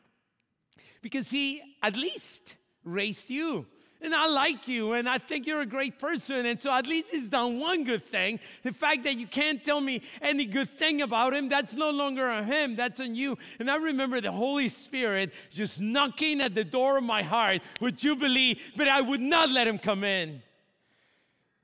Because 1.00 1.30
he 1.30 1.62
at 1.82 1.96
least 1.96 2.56
raised 2.84 3.30
you 3.30 3.66
and 4.00 4.14
I 4.14 4.28
like 4.28 4.68
you 4.68 4.92
and 4.92 5.08
I 5.08 5.18
think 5.18 5.46
you're 5.46 5.60
a 5.60 5.66
great 5.66 5.98
person. 5.98 6.46
And 6.46 6.58
so 6.58 6.70
at 6.70 6.86
least 6.86 7.10
he's 7.10 7.28
done 7.28 7.58
one 7.58 7.84
good 7.84 8.04
thing. 8.04 8.38
The 8.62 8.72
fact 8.72 9.04
that 9.04 9.16
you 9.16 9.26
can't 9.26 9.64
tell 9.64 9.80
me 9.80 10.02
any 10.22 10.44
good 10.44 10.70
thing 10.70 11.02
about 11.02 11.34
him, 11.34 11.48
that's 11.48 11.74
no 11.74 11.90
longer 11.90 12.28
on 12.28 12.44
him, 12.44 12.76
that's 12.76 13.00
on 13.00 13.14
you. 13.14 13.36
And 13.58 13.70
I 13.70 13.76
remember 13.76 14.20
the 14.20 14.32
Holy 14.32 14.68
Spirit 14.68 15.32
just 15.50 15.80
knocking 15.80 16.40
at 16.40 16.54
the 16.54 16.64
door 16.64 16.98
of 16.98 17.04
my 17.04 17.22
heart 17.22 17.60
with 17.80 17.96
Jubilee, 17.96 18.60
but 18.76 18.86
I 18.88 19.00
would 19.00 19.20
not 19.20 19.50
let 19.50 19.66
him 19.66 19.78
come 19.78 20.04
in. 20.04 20.42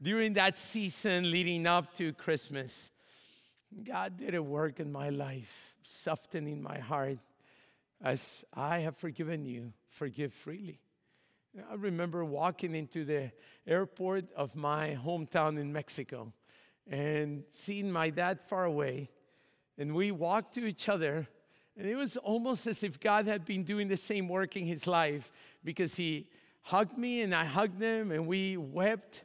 During 0.02 0.34
that 0.34 0.58
season 0.58 1.30
leading 1.30 1.66
up 1.66 1.96
to 1.96 2.12
Christmas, 2.12 2.90
God 3.84 4.18
did 4.18 4.34
a 4.34 4.42
work 4.42 4.80
in 4.80 4.90
my 4.90 5.08
life, 5.08 5.74
softening 5.82 6.62
my 6.62 6.78
heart. 6.78 7.18
As 8.02 8.44
I 8.52 8.80
have 8.80 8.96
forgiven 8.96 9.46
you, 9.46 9.72
forgive 9.88 10.34
freely. 10.34 10.80
I 11.70 11.74
remember 11.74 12.24
walking 12.24 12.74
into 12.74 13.04
the 13.04 13.30
airport 13.64 14.24
of 14.34 14.56
my 14.56 14.98
hometown 15.00 15.56
in 15.58 15.72
Mexico 15.72 16.32
and 16.90 17.44
seeing 17.52 17.92
my 17.92 18.10
dad 18.10 18.40
far 18.40 18.64
away. 18.64 19.08
And 19.78 19.94
we 19.94 20.10
walked 20.10 20.54
to 20.54 20.66
each 20.66 20.88
other, 20.88 21.28
and 21.76 21.88
it 21.88 21.94
was 21.94 22.16
almost 22.16 22.66
as 22.66 22.82
if 22.82 22.98
God 22.98 23.26
had 23.26 23.44
been 23.44 23.62
doing 23.62 23.86
the 23.86 23.96
same 23.96 24.28
work 24.28 24.56
in 24.56 24.66
his 24.66 24.88
life 24.88 25.30
because 25.62 25.94
he 25.94 26.26
hugged 26.62 26.98
me 26.98 27.22
and 27.22 27.32
I 27.32 27.44
hugged 27.44 27.80
him, 27.80 28.10
and 28.10 28.26
we 28.26 28.56
wept 28.56 29.24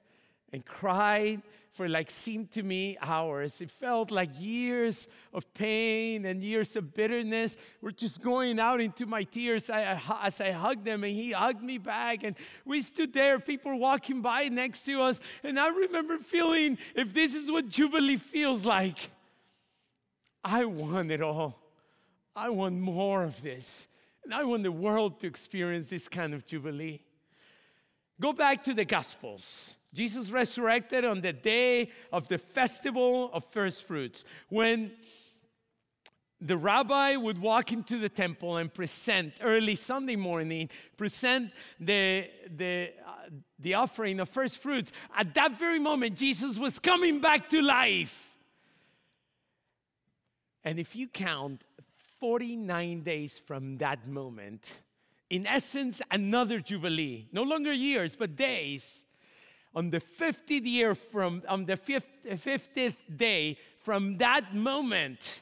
and 0.53 0.63
cried 0.63 1.41
for 1.79 1.87
like 1.87 2.11
seemed 2.11 2.51
to 2.51 2.61
me 2.61 2.97
hours. 3.01 3.61
It 3.61 3.71
felt 3.71 4.11
like 4.11 4.31
years 4.37 5.07
of 5.33 5.53
pain 5.53 6.25
and 6.25 6.43
years 6.43 6.75
of 6.75 6.93
bitterness 6.93 7.55
were 7.81 7.93
just 7.93 8.21
going 8.21 8.59
out 8.59 8.81
into 8.81 9.05
my 9.05 9.23
tears 9.23 9.69
as 9.69 10.41
I 10.41 10.51
hugged 10.51 10.85
him 10.85 11.05
and 11.05 11.13
he 11.13 11.31
hugged 11.31 11.63
me 11.63 11.77
back. 11.77 12.25
And 12.25 12.35
we 12.65 12.81
stood 12.81 13.13
there, 13.13 13.39
people 13.39 13.79
walking 13.79 14.21
by 14.21 14.49
next 14.49 14.83
to 14.87 15.01
us. 15.03 15.21
And 15.41 15.57
I 15.57 15.69
remember 15.69 16.17
feeling 16.17 16.77
if 16.95 17.13
this 17.13 17.33
is 17.33 17.49
what 17.49 17.69
Jubilee 17.69 18.17
feels 18.17 18.65
like, 18.65 19.11
I 20.43 20.65
want 20.65 21.11
it 21.11 21.21
all. 21.21 21.57
I 22.35 22.49
want 22.49 22.75
more 22.75 23.23
of 23.23 23.41
this. 23.41 23.87
And 24.25 24.33
I 24.33 24.43
want 24.43 24.63
the 24.63 24.71
world 24.73 25.21
to 25.21 25.27
experience 25.27 25.87
this 25.87 26.09
kind 26.09 26.33
of 26.33 26.45
Jubilee. 26.45 26.99
Go 28.19 28.33
back 28.33 28.65
to 28.65 28.73
the 28.73 28.83
Gospels. 28.83 29.77
Jesus 29.93 30.29
resurrected 30.29 31.03
on 31.03 31.21
the 31.21 31.33
day 31.33 31.91
of 32.11 32.27
the 32.27 32.37
festival 32.37 33.31
of 33.33 33.43
first 33.51 33.83
fruits 33.83 34.23
when 34.49 34.91
the 36.41 36.57
rabbi 36.57 37.15
would 37.15 37.37
walk 37.37 37.71
into 37.71 37.97
the 37.97 38.07
temple 38.07 38.57
and 38.57 38.73
present 38.73 39.33
early 39.41 39.75
Sunday 39.75 40.15
morning, 40.15 40.69
present 40.95 41.51
the, 41.79 42.29
the, 42.55 42.93
uh, 43.05 43.29
the 43.59 43.73
offering 43.73 44.19
of 44.19 44.29
first 44.29 44.59
fruits. 44.59 44.91
At 45.17 45.33
that 45.33 45.59
very 45.59 45.79
moment, 45.79 46.15
Jesus 46.15 46.57
was 46.57 46.79
coming 46.79 47.19
back 47.19 47.49
to 47.49 47.61
life. 47.61 48.37
And 50.63 50.79
if 50.79 50.95
you 50.95 51.07
count 51.07 51.63
49 52.19 53.01
days 53.01 53.39
from 53.39 53.77
that 53.79 54.07
moment, 54.07 54.71
in 55.29 55.45
essence, 55.45 56.01
another 56.09 56.59
jubilee, 56.59 57.27
no 57.31 57.43
longer 57.43 57.73
years, 57.73 58.15
but 58.15 58.35
days 58.35 59.03
on 59.75 59.89
the 59.89 59.99
50th 59.99 60.65
year 60.65 60.95
from 60.95 61.43
on 61.47 61.65
the 61.65 61.77
50th 61.77 62.95
day 63.15 63.57
from 63.81 64.17
that 64.17 64.53
moment 64.53 65.41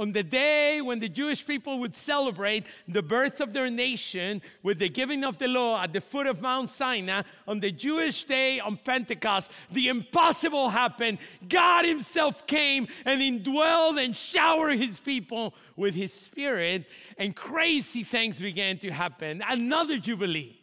on 0.00 0.12
the 0.12 0.22
day 0.22 0.80
when 0.80 0.98
the 0.98 1.10
Jewish 1.10 1.46
people 1.46 1.78
would 1.80 1.94
celebrate 1.94 2.66
the 2.88 3.02
birth 3.02 3.38
of 3.40 3.52
their 3.52 3.68
nation 3.68 4.40
with 4.62 4.78
the 4.78 4.88
giving 4.88 5.24
of 5.24 5.36
the 5.36 5.46
law 5.46 5.82
at 5.82 5.92
the 5.92 6.00
foot 6.00 6.26
of 6.26 6.40
Mount 6.40 6.70
Sinai, 6.70 7.22
on 7.46 7.60
the 7.60 7.70
Jewish 7.70 8.24
day 8.24 8.60
on 8.60 8.78
Pentecost, 8.78 9.50
the 9.70 9.88
impossible 9.88 10.70
happened. 10.70 11.18
God 11.46 11.84
Himself 11.84 12.46
came 12.46 12.88
and 13.04 13.20
indwelled 13.20 14.02
and 14.02 14.16
showered 14.16 14.78
His 14.78 14.98
people 14.98 15.54
with 15.76 15.94
His 15.94 16.14
Spirit, 16.14 16.86
and 17.18 17.36
crazy 17.36 18.02
things 18.02 18.40
began 18.40 18.78
to 18.78 18.90
happen. 18.90 19.42
Another 19.46 19.98
Jubilee. 19.98 20.59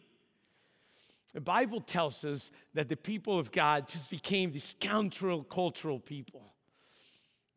The 1.34 1.40
Bible 1.40 1.80
tells 1.80 2.24
us 2.24 2.50
that 2.74 2.88
the 2.88 2.96
people 2.96 3.38
of 3.38 3.52
God 3.52 3.86
just 3.86 4.10
became 4.10 4.50
these 4.52 4.74
cultural, 4.80 5.44
cultural 5.44 6.00
people. 6.00 6.52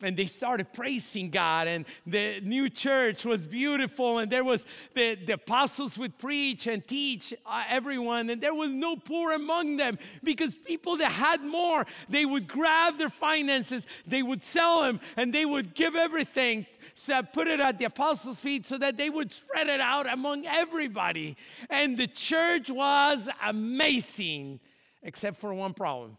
and 0.04 0.18
they 0.18 0.26
started 0.26 0.74
praising 0.74 1.30
God, 1.30 1.68
and 1.68 1.86
the 2.06 2.42
new 2.42 2.70
church 2.70 3.26
was 3.26 3.46
beautiful, 3.46 4.20
and 4.20 4.32
there 4.32 4.44
was 4.44 4.66
the, 4.94 5.16
the 5.16 5.34
apostles 5.34 5.98
would 5.98 6.18
preach 6.18 6.68
and 6.68 6.86
teach 6.88 7.34
uh, 7.46 7.64
everyone, 7.70 8.30
and 8.30 8.42
there 8.42 8.56
was 8.56 8.72
no 8.72 8.96
poor 8.96 9.34
among 9.34 9.78
them 9.78 9.98
because 10.24 10.56
people 10.56 10.98
that 10.98 11.12
had 11.12 11.42
more, 11.44 11.86
they 12.10 12.26
would 12.26 12.48
grab 12.48 12.98
their 12.98 13.10
finances, 13.10 13.86
they 14.08 14.24
would 14.24 14.44
sell 14.44 14.82
them, 14.82 15.00
and 15.16 15.34
they 15.34 15.46
would 15.46 15.74
give 15.74 15.96
everything. 15.96 16.66
So 16.94 17.22
put 17.24 17.48
it 17.48 17.60
at 17.60 17.78
the 17.78 17.86
apostles' 17.86 18.40
feet 18.40 18.66
so 18.66 18.78
that 18.78 18.98
they 18.98 19.10
would 19.10 19.32
spread 19.32 19.68
it 19.68 19.82
out 19.82 20.12
among 20.12 20.46
everybody. 20.46 21.38
And 21.70 21.98
the 21.98 22.08
church 22.08 22.70
was 22.70 23.30
amazing, 23.44 24.60
except 25.02 25.38
for 25.38 25.54
one 25.54 25.74
problem. 25.74 26.18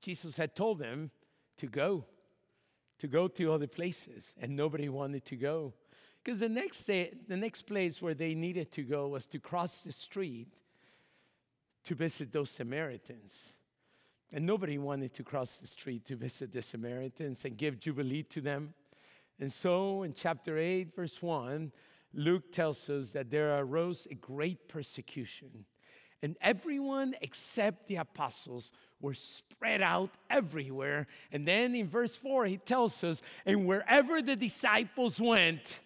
Jesus 0.00 0.36
had 0.36 0.54
told 0.54 0.78
them 0.78 1.10
to 1.58 1.66
go 1.66 2.04
to 3.02 3.08
go 3.08 3.26
to 3.26 3.52
other 3.52 3.66
places, 3.66 4.32
and 4.40 4.54
nobody 4.54 4.88
wanted 4.88 5.24
to 5.24 5.34
go. 5.34 5.72
Because 6.22 6.38
the 6.38 6.48
next 6.48 6.84
day, 6.84 7.12
the 7.26 7.36
next 7.36 7.62
place 7.62 8.00
where 8.00 8.14
they 8.14 8.32
needed 8.32 8.70
to 8.70 8.82
go 8.82 9.08
was 9.08 9.26
to 9.26 9.40
cross 9.40 9.80
the 9.80 9.90
street 9.90 10.46
to 11.82 11.96
visit 11.96 12.30
those 12.30 12.48
Samaritans. 12.48 13.54
And 14.32 14.46
nobody 14.46 14.78
wanted 14.78 15.12
to 15.14 15.24
cross 15.24 15.56
the 15.56 15.66
street 15.66 16.04
to 16.06 16.14
visit 16.14 16.52
the 16.52 16.62
Samaritans 16.62 17.44
and 17.44 17.56
give 17.56 17.80
Jubilee 17.80 18.22
to 18.22 18.40
them. 18.40 18.72
And 19.40 19.52
so 19.52 20.02
in 20.02 20.12
chapter 20.14 20.56
8, 20.58 20.94
verse 20.94 21.20
1, 21.20 21.72
Luke 22.14 22.52
tells 22.52 22.88
us 22.90 23.10
that 23.10 23.30
there 23.30 23.58
arose 23.58 24.06
a 24.10 24.14
great 24.14 24.68
persecution, 24.68 25.64
and 26.22 26.36
everyone 26.40 27.14
except 27.20 27.88
the 27.88 27.96
apostles 27.96 28.70
were 29.00 29.14
spread 29.14 29.82
out 29.82 30.10
everywhere. 30.30 31.08
And 31.32 31.48
then 31.48 31.74
in 31.74 31.88
verse 31.88 32.14
4, 32.14 32.46
he 32.46 32.58
tells 32.58 33.02
us, 33.02 33.22
and 33.44 33.66
wherever 33.66 34.22
the 34.22 34.36
disciples 34.36 35.20
went, 35.20 35.80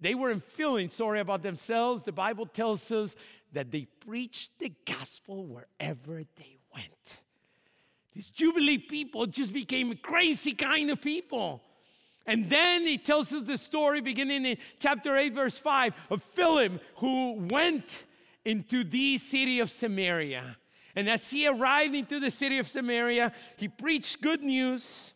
they 0.00 0.14
weren't 0.14 0.44
feeling 0.44 0.88
sorry 0.88 1.20
about 1.20 1.42
themselves. 1.42 2.04
The 2.04 2.12
Bible 2.12 2.46
tells 2.46 2.90
us 2.90 3.14
that 3.52 3.70
they 3.70 3.86
preached 4.06 4.58
the 4.58 4.72
gospel 4.86 5.44
wherever 5.44 6.22
they 6.36 6.56
went. 6.74 7.20
These 8.14 8.30
Jubilee 8.30 8.78
people 8.78 9.26
just 9.26 9.52
became 9.52 9.90
a 9.90 9.96
crazy 9.96 10.52
kind 10.52 10.90
of 10.90 11.02
people. 11.02 11.60
And 12.26 12.48
then 12.48 12.86
he 12.86 12.98
tells 12.98 13.32
us 13.32 13.42
the 13.44 13.58
story 13.58 14.00
beginning 14.00 14.46
in 14.46 14.56
chapter 14.78 15.16
8, 15.16 15.34
verse 15.34 15.58
5 15.58 15.94
of 16.10 16.22
Philip 16.22 16.80
who 16.96 17.34
went 17.34 18.04
into 18.44 18.84
the 18.84 19.18
city 19.18 19.60
of 19.60 19.70
Samaria. 19.70 20.56
And 20.94 21.08
as 21.08 21.30
he 21.30 21.48
arrived 21.48 21.94
into 21.94 22.20
the 22.20 22.30
city 22.30 22.58
of 22.58 22.68
Samaria, 22.68 23.32
he 23.56 23.68
preached 23.68 24.20
good 24.20 24.42
news. 24.42 25.14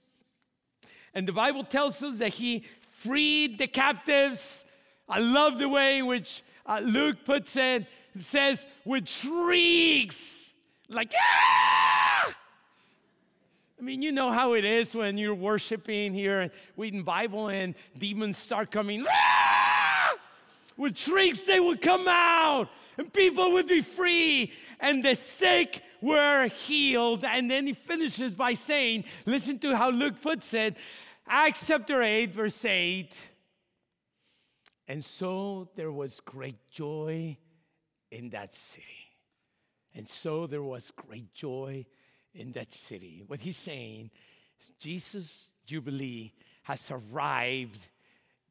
And 1.15 1.29
the 1.29 1.33
Bible 1.33 1.65
tells 1.65 2.03
us 2.03 2.19
that 2.19 2.35
he 2.35 2.65
freed 2.91 3.59
the 3.59 3.67
captives. 3.67 4.65
I 5.09 5.19
love 5.19 5.59
the 5.59 5.69
way 5.69 5.99
in 5.99 6.07
which 6.07 6.43
uh, 6.65 6.81
Luke 6.83 7.19
puts 7.25 7.57
it. 7.57 7.87
It 8.15 8.23
says, 8.23 8.67
with 8.85 9.09
shrieks, 9.09 10.53
like, 10.89 11.13
ah! 11.15 11.76
I 13.79 13.83
mean, 13.83 14.01
you 14.01 14.11
know 14.11 14.33
how 14.33 14.55
it 14.55 14.65
is 14.65 14.95
when 14.95 15.19
you're 15.19 15.35
worshiping 15.35 16.15
here 16.15 16.41
and 16.41 16.51
reading 16.79 17.03
Bible 17.03 17.49
and 17.49 17.75
demons 17.99 18.39
start 18.39 18.71
coming. 18.71 19.05
Ah! 19.07 20.15
With 20.79 20.97
shrieks, 20.97 21.45
they 21.45 21.61
would 21.61 21.83
come 21.83 22.07
out 22.09 22.71
and 22.97 23.13
people 23.13 23.53
would 23.53 23.69
be 23.69 23.83
free 23.83 24.53
and 24.81 25.05
the 25.05 25.15
sick 25.15 25.83
were 26.01 26.47
healed. 26.47 27.23
And 27.25 27.51
then 27.51 27.67
he 27.67 27.75
finishes 27.75 28.35
by 28.35 28.55
saying, 28.55 29.05
listen 29.27 29.59
to 29.59 29.77
how 29.77 29.91
Luke 29.91 30.23
puts 30.23 30.55
it, 30.55 30.79
Acts 31.29 31.67
chapter 31.67 32.03
8, 32.03 32.33
verse 32.33 32.65
8. 32.65 33.21
And 34.89 35.05
so 35.05 35.69
there 35.75 35.93
was 35.93 36.21
great 36.21 36.71
joy 36.71 37.37
in 38.11 38.31
that 38.31 38.55
city. 38.55 38.87
And 39.95 40.07
so 40.07 40.47
there 40.47 40.63
was 40.63 40.93
great 40.93 41.35
joy 41.35 41.85
in 42.37 42.53
that 42.53 42.73
city. 42.73 43.23
What 43.27 43.41
he's 43.41 43.57
saying 43.57 44.11
is 44.61 44.71
Jesus' 44.79 45.51
Jubilee 45.65 46.33
has 46.63 46.91
arrived 46.91 47.87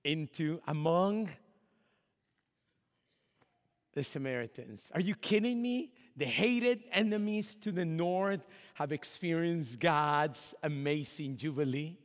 into 0.04 0.60
among 0.68 1.30
the 3.94 4.04
Samaritans. 4.04 4.92
Are 4.94 5.02
you 5.02 5.16
kidding 5.16 5.62
me? 5.62 5.92
The 6.18 6.26
hated 6.26 6.84
enemies 6.92 7.56
to 7.58 7.72
the 7.72 7.86
north 7.86 8.46
have 8.76 8.92
experienced 8.92 9.80
God's 9.80 10.54
amazing 10.64 11.38
Jubilee. 11.38 11.98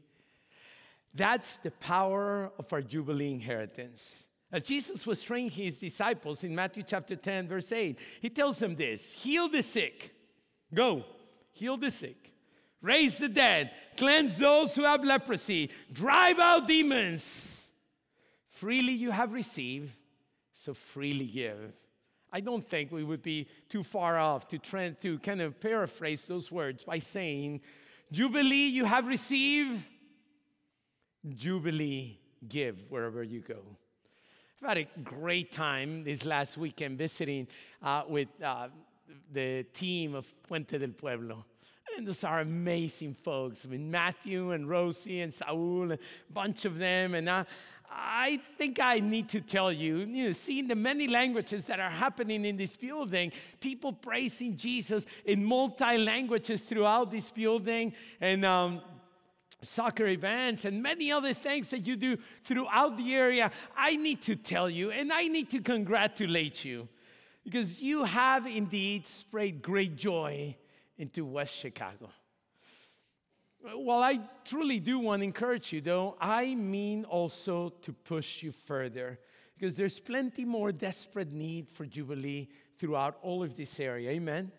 That's 1.14 1.58
the 1.58 1.72
power 1.72 2.52
of 2.58 2.72
our 2.72 2.82
Jubilee 2.82 3.32
inheritance. 3.32 4.26
As 4.52 4.64
Jesus 4.64 5.06
was 5.06 5.22
training 5.22 5.50
his 5.50 5.78
disciples 5.78 6.42
in 6.42 6.54
Matthew 6.54 6.82
chapter 6.84 7.14
10, 7.14 7.48
verse 7.48 7.70
8, 7.70 7.98
he 8.20 8.30
tells 8.30 8.58
them 8.58 8.74
this 8.74 9.12
heal 9.12 9.48
the 9.48 9.62
sick, 9.62 10.12
go, 10.72 11.04
heal 11.52 11.76
the 11.76 11.90
sick, 11.90 12.32
raise 12.80 13.18
the 13.18 13.28
dead, 13.28 13.70
cleanse 13.96 14.38
those 14.38 14.74
who 14.74 14.84
have 14.84 15.04
leprosy, 15.04 15.70
drive 15.92 16.38
out 16.38 16.66
demons. 16.66 17.68
Freely 18.48 18.92
you 18.92 19.10
have 19.10 19.32
received, 19.32 19.90
so 20.52 20.74
freely 20.74 21.26
give. 21.26 21.72
I 22.32 22.40
don't 22.40 22.66
think 22.66 22.92
we 22.92 23.02
would 23.02 23.22
be 23.22 23.48
too 23.68 23.82
far 23.82 24.18
off 24.18 24.46
to, 24.48 24.58
try, 24.58 24.90
to 24.90 25.18
kind 25.18 25.40
of 25.40 25.58
paraphrase 25.60 26.26
those 26.26 26.50
words 26.52 26.84
by 26.84 26.98
saying, 26.98 27.60
Jubilee 28.12 28.68
you 28.68 28.84
have 28.84 29.06
received, 29.06 29.84
Jubilee 31.28 32.18
give 32.48 32.84
wherever 32.88 33.22
you 33.22 33.40
go. 33.40 33.60
I've 34.62 34.68
had 34.68 34.78
a 34.78 34.88
great 35.02 35.52
time 35.52 36.04
this 36.04 36.24
last 36.24 36.58
weekend 36.58 36.98
visiting 36.98 37.46
uh, 37.82 38.02
with 38.06 38.28
uh, 38.44 38.68
the 39.32 39.64
team 39.72 40.14
of 40.14 40.26
Puente 40.46 40.78
del 40.78 40.90
Pueblo. 40.90 41.44
And 41.96 42.06
those 42.06 42.24
are 42.24 42.40
amazing 42.40 43.14
folks. 43.14 43.64
I 43.64 43.68
mean, 43.68 43.90
Matthew 43.90 44.52
and 44.52 44.68
Rosie 44.68 45.20
and 45.20 45.32
Saul, 45.32 45.92
a 45.92 45.98
bunch 46.32 46.64
of 46.64 46.78
them. 46.78 47.14
And 47.14 47.28
uh, 47.28 47.44
I 47.90 48.40
think 48.56 48.78
I 48.80 49.00
need 49.00 49.28
to 49.30 49.40
tell 49.40 49.72
you, 49.72 49.98
you 49.98 50.26
know, 50.26 50.32
seeing 50.32 50.68
the 50.68 50.76
many 50.76 51.08
languages 51.08 51.64
that 51.64 51.80
are 51.80 51.90
happening 51.90 52.44
in 52.44 52.56
this 52.56 52.76
building, 52.76 53.32
people 53.60 53.92
praising 53.92 54.56
Jesus 54.56 55.06
in 55.24 55.44
multi 55.44 55.98
languages 55.98 56.64
throughout 56.64 57.10
this 57.10 57.30
building, 57.30 57.92
and 58.20 58.44
um, 58.44 58.80
soccer 59.60 60.06
events, 60.06 60.64
and 60.64 60.80
many 60.80 61.10
other 61.10 61.34
things 61.34 61.70
that 61.70 61.86
you 61.86 61.96
do 61.96 62.16
throughout 62.44 62.96
the 62.96 63.12
area. 63.12 63.50
I 63.76 63.96
need 63.96 64.22
to 64.22 64.36
tell 64.36 64.70
you, 64.70 64.92
and 64.92 65.12
I 65.12 65.26
need 65.26 65.50
to 65.50 65.60
congratulate 65.60 66.64
you, 66.64 66.88
because 67.44 67.80
you 67.80 68.04
have 68.04 68.46
indeed 68.46 69.06
spread 69.06 69.62
great 69.62 69.96
joy 69.96 70.56
into 70.98 71.24
West 71.24 71.54
Chicago. 71.54 72.10
While 73.62 74.02
I 74.02 74.20
truly 74.44 74.80
do 74.80 74.98
want 74.98 75.20
to 75.20 75.24
encourage 75.24 75.72
you, 75.72 75.80
though, 75.80 76.16
I 76.20 76.54
mean 76.54 77.04
also 77.04 77.70
to 77.82 77.92
push 77.92 78.42
you 78.42 78.52
further 78.52 79.18
because 79.58 79.76
there's 79.76 80.00
plenty 80.00 80.46
more 80.46 80.72
desperate 80.72 81.32
need 81.32 81.68
for 81.68 81.84
Jubilee 81.84 82.48
throughout 82.78 83.18
all 83.22 83.42
of 83.42 83.56
this 83.56 83.78
area. 83.78 84.10
Amen? 84.10 84.50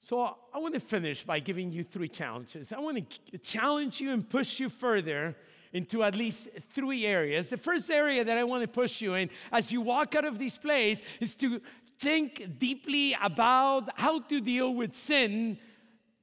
So 0.00 0.36
I 0.52 0.58
want 0.58 0.74
to 0.74 0.80
finish 0.80 1.24
by 1.24 1.38
giving 1.38 1.72
you 1.72 1.84
three 1.84 2.08
challenges. 2.08 2.72
I 2.72 2.80
want 2.80 3.08
to 3.30 3.38
challenge 3.38 4.00
you 4.00 4.12
and 4.12 4.28
push 4.28 4.58
you 4.58 4.68
further 4.68 5.36
into 5.72 6.02
at 6.02 6.14
least 6.14 6.48
three 6.72 7.06
areas. 7.06 7.50
The 7.50 7.56
first 7.56 7.90
area 7.90 8.24
that 8.24 8.36
I 8.36 8.44
want 8.44 8.62
to 8.62 8.68
push 8.68 9.00
you 9.00 9.14
in 9.14 9.30
as 9.52 9.70
you 9.70 9.80
walk 9.80 10.14
out 10.14 10.24
of 10.24 10.38
this 10.38 10.58
place 10.58 11.02
is 11.20 11.36
to 11.36 11.60
think 11.98 12.58
deeply 12.58 13.16
about 13.22 13.90
how 13.98 14.20
to 14.20 14.40
deal 14.40 14.74
with 14.74 14.94
sin 14.94 15.58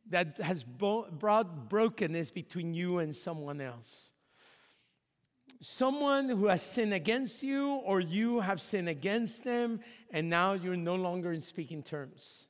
that 0.10 0.38
has 0.40 0.64
brought 0.64 1.70
brokenness 1.70 2.32
between 2.32 2.74
you 2.74 3.00
and 3.00 3.16
someone 3.16 3.62
else. 3.62 4.10
Someone 5.62 6.30
who 6.30 6.48
has 6.48 6.62
sinned 6.62 6.94
against 6.94 7.42
you, 7.42 7.68
or 7.68 8.00
you 8.00 8.42
have 8.42 8.62
sinned 8.62 8.90
against 8.90 9.44
them, 9.44 9.80
and 10.12 10.30
now 10.30 10.54
you're 10.54 10.76
no 10.76 10.96
longer 10.96 11.34
in 11.34 11.42
speaking 11.42 11.82
terms. 11.82 12.47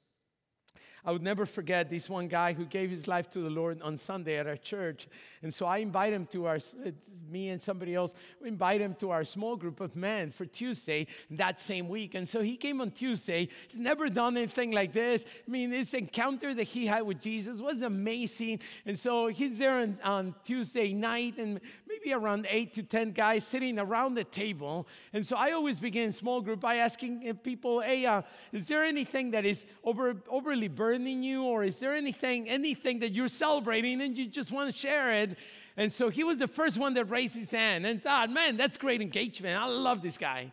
I 1.08 1.12
would 1.12 1.24
never 1.24 1.46
forget 1.46 1.90
this 1.90 2.10
one 2.10 2.28
guy 2.28 2.52
who 2.52 2.66
gave 2.66 2.90
his 2.90 3.08
life 3.08 3.30
to 3.30 3.40
the 3.40 3.50
Lord 3.50 3.82
on 3.82 3.96
Sunday 3.96 4.36
at 4.36 4.46
our 4.46 4.58
church. 4.58 5.08
And 5.42 5.54
so 5.54 5.66
I 5.66 5.78
invite 5.78 6.12
him 6.12 6.26
to 6.34 6.48
our, 6.48 6.58
uh, 6.58 6.92
me 7.32 7.48
and 7.48 7.62
somebody 7.62 7.96
else, 7.96 8.14
we 8.42 8.50
invite 8.50 8.82
him 8.82 8.94
to 8.96 9.12
our 9.12 9.24
small 9.24 9.56
group 9.56 9.80
of 9.80 9.96
men 9.96 10.32
for 10.32 10.46
Tuesday 10.46 11.08
that 11.32 11.62
same 11.62 11.88
week. 11.88 12.14
And 12.14 12.28
so 12.28 12.42
he 12.42 12.58
came 12.58 12.82
on 12.82 12.92
Tuesday. 12.92 13.48
He's 13.70 13.80
never 13.80 14.10
done 14.10 14.36
anything 14.36 14.72
like 14.72 14.92
this. 14.92 15.24
I 15.48 15.50
mean, 15.50 15.70
this 15.70 15.94
encounter 15.94 16.54
that 16.54 16.64
he 16.64 16.88
had 16.88 17.04
with 17.04 17.22
Jesus 17.22 17.62
was 17.62 17.84
amazing. 17.84 18.60
And 18.86 19.00
so 19.00 19.28
he's 19.28 19.60
there 19.60 19.80
on, 19.80 19.98
on 20.04 20.36
Tuesday 20.44 20.92
night, 20.92 21.38
and 21.38 21.62
maybe 22.08 22.14
around 22.14 22.48
eight 22.50 22.74
to 22.74 22.84
10 22.84 23.12
guys 23.12 23.46
sitting 23.46 23.78
around 23.78 24.14
the 24.14 24.24
table. 24.24 24.88
And 25.14 25.26
so 25.26 25.36
I 25.36 25.52
always 25.52 25.80
begin 25.80 26.12
small 26.12 26.42
group 26.42 26.62
by 26.62 26.76
asking 26.76 27.28
uh, 27.28 27.34
people, 27.34 27.82
hey, 27.82 28.06
uh, 28.06 28.22
is 28.54 28.68
there 28.68 28.84
anything 28.84 29.32
that 29.32 29.46
is 29.46 29.66
over, 29.84 30.16
overly 30.30 30.70
burdening 30.70 31.22
you? 31.22 31.44
Or 31.44 31.64
is 31.64 31.80
there 31.80 31.94
anything, 31.94 32.48
anything 32.48 33.00
that 33.00 33.12
you're 33.12 33.28
celebrating 33.28 34.02
and 34.02 34.18
you 34.18 34.28
just 34.28 34.52
want 34.52 34.72
to 34.72 34.78
share 34.78 35.12
it? 35.12 35.38
And 35.76 35.92
so 35.92 36.10
he 36.10 36.24
was 36.24 36.40
the 36.40 36.48
first 36.48 36.78
one 36.78 36.94
that 36.94 37.06
raised 37.06 37.36
his 37.36 37.52
hand 37.52 37.86
and 37.86 38.02
thought, 38.02 38.30
man, 38.30 38.56
that's 38.56 38.78
great 38.78 39.02
engagement. 39.02 39.60
I 39.60 39.66
love 39.68 40.02
this 40.02 40.18
guy. 40.18 40.52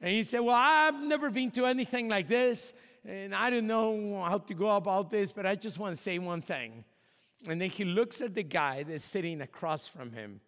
And 0.00 0.10
he 0.10 0.24
said, 0.24 0.40
well, 0.40 0.56
I've 0.58 1.00
never 1.00 1.30
been 1.30 1.50
to 1.52 1.64
anything 1.64 2.08
like 2.08 2.28
this. 2.28 2.74
And 3.04 3.34
I 3.34 3.50
don't 3.50 3.66
know 3.66 4.22
how 4.28 4.38
to 4.38 4.54
go 4.54 4.76
about 4.76 5.10
this, 5.10 5.32
but 5.32 5.46
I 5.46 5.54
just 5.54 5.78
want 5.78 5.96
to 5.96 6.00
say 6.00 6.18
one 6.18 6.42
thing. 6.42 6.84
And 7.48 7.60
then 7.60 7.70
he 7.70 7.84
looks 7.84 8.20
at 8.20 8.34
the 8.34 8.44
guy 8.44 8.84
that's 8.84 9.04
sitting 9.04 9.40
across 9.40 9.88
from 9.88 10.12
him. 10.12 10.40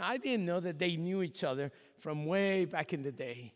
I 0.00 0.16
didn't 0.16 0.46
know 0.46 0.60
that 0.60 0.78
they 0.78 0.96
knew 0.96 1.22
each 1.22 1.44
other 1.44 1.70
from 1.98 2.26
way 2.26 2.64
back 2.64 2.92
in 2.92 3.02
the 3.02 3.12
day. 3.12 3.52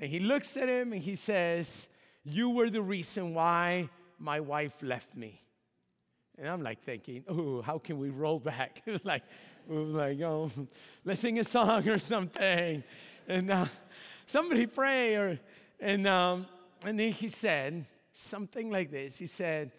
And 0.00 0.08
he 0.08 0.20
looks 0.20 0.56
at 0.56 0.68
him 0.68 0.92
and 0.92 1.02
he 1.02 1.16
says, 1.16 1.88
You 2.24 2.50
were 2.50 2.70
the 2.70 2.82
reason 2.82 3.34
why 3.34 3.88
my 4.18 4.40
wife 4.40 4.82
left 4.82 5.16
me. 5.16 5.40
And 6.38 6.48
I'm 6.48 6.62
like 6.62 6.82
thinking, 6.82 7.24
Oh, 7.28 7.62
how 7.62 7.78
can 7.78 7.98
we 7.98 8.10
roll 8.10 8.38
back? 8.38 8.82
it 8.86 8.90
was 8.90 9.04
like, 9.04 9.22
it 9.68 9.72
was 9.72 9.94
like, 9.94 10.20
oh, 10.22 10.50
let's 11.04 11.20
sing 11.20 11.38
a 11.38 11.44
song 11.44 11.88
or 11.88 11.98
something. 11.98 12.82
And 13.28 13.50
uh, 13.50 13.66
somebody 14.26 14.66
pray. 14.66 15.16
Or, 15.16 15.38
and, 15.78 16.06
um, 16.06 16.46
and 16.84 16.98
then 16.98 17.12
he 17.12 17.28
said 17.28 17.86
something 18.12 18.70
like 18.70 18.90
this. 18.90 19.18
He 19.18 19.26
said, 19.26 19.72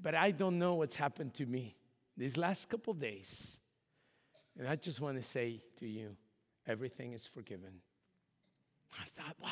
But 0.00 0.14
I 0.14 0.30
don't 0.30 0.58
know 0.58 0.74
what's 0.74 0.96
happened 0.96 1.34
to 1.34 1.46
me 1.46 1.76
these 2.16 2.36
last 2.36 2.68
couple 2.68 2.94
days. 2.94 3.58
And 4.58 4.68
I 4.68 4.76
just 4.76 5.00
want 5.00 5.16
to 5.16 5.22
say 5.22 5.60
to 5.78 5.86
you, 5.86 6.16
everything 6.66 7.12
is 7.12 7.26
forgiven. 7.26 7.80
I 9.00 9.04
thought, 9.04 9.36
wow, 9.42 9.50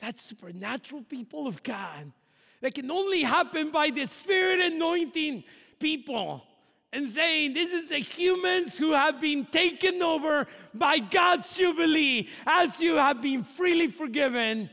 that's 0.00 0.22
supernatural 0.22 1.02
people 1.02 1.46
of 1.46 1.62
God. 1.62 2.12
That 2.60 2.74
can 2.74 2.90
only 2.90 3.22
happen 3.22 3.70
by 3.70 3.90
the 3.90 4.06
Spirit 4.06 4.60
anointing 4.60 5.44
people 5.78 6.42
and 6.94 7.08
saying, 7.08 7.52
This 7.52 7.72
is 7.72 7.90
the 7.90 7.98
humans 7.98 8.78
who 8.78 8.92
have 8.92 9.20
been 9.20 9.44
taken 9.44 10.00
over 10.02 10.46
by 10.72 10.98
God's 10.98 11.54
Jubilee. 11.56 12.28
As 12.46 12.80
you 12.80 12.94
have 12.94 13.20
been 13.20 13.42
freely 13.42 13.88
forgiven, 13.88 14.70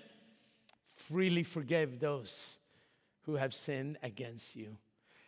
freely 0.97 1.43
forgive 1.43 1.99
those 1.99 2.57
who 3.23 3.35
have 3.35 3.53
sinned 3.53 3.97
against 4.03 4.55
you. 4.55 4.77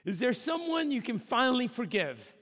Is 0.06 0.20
there 0.20 0.34
someone 0.34 0.92
you 0.92 1.02
can 1.02 1.18
finally 1.18 1.68
forgive? 1.68 2.34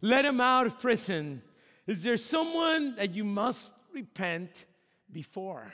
Let 0.00 0.24
him 0.24 0.40
out 0.40 0.66
of 0.66 0.78
prison. 0.78 1.42
Is 1.86 2.02
there 2.02 2.16
someone 2.16 2.96
that 2.96 3.14
you 3.14 3.24
must 3.24 3.74
repent 3.92 4.66
before? 5.10 5.72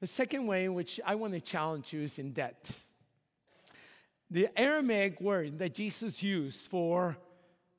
The 0.00 0.06
second 0.06 0.46
way 0.46 0.64
in 0.64 0.74
which 0.74 1.00
I 1.04 1.14
want 1.14 1.32
to 1.34 1.40
challenge 1.40 1.92
you 1.92 2.02
is 2.02 2.18
in 2.18 2.32
debt. 2.32 2.70
The 4.30 4.48
Aramaic 4.56 5.20
word 5.20 5.58
that 5.58 5.74
Jesus 5.74 6.22
used 6.22 6.68
for 6.68 7.16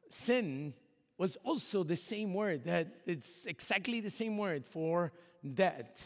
sin 0.09 0.73
was 1.17 1.35
also 1.43 1.83
the 1.83 1.95
same 1.95 2.33
word 2.33 2.63
that 2.65 2.87
it's 3.05 3.45
exactly 3.45 3.99
the 3.99 4.09
same 4.09 4.37
word 4.37 4.65
for 4.65 5.11
debt. 5.53 6.01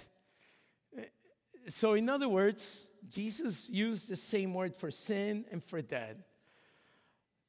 So, 1.68 1.94
in 1.94 2.10
other 2.10 2.28
words, 2.28 2.88
Jesus 3.10 3.70
used 3.70 4.10
the 4.10 4.16
same 4.16 4.54
word 4.54 4.76
for 4.76 4.92
sin 4.92 5.46
and 5.52 5.64
for 5.64 5.82
death. 5.82 6.18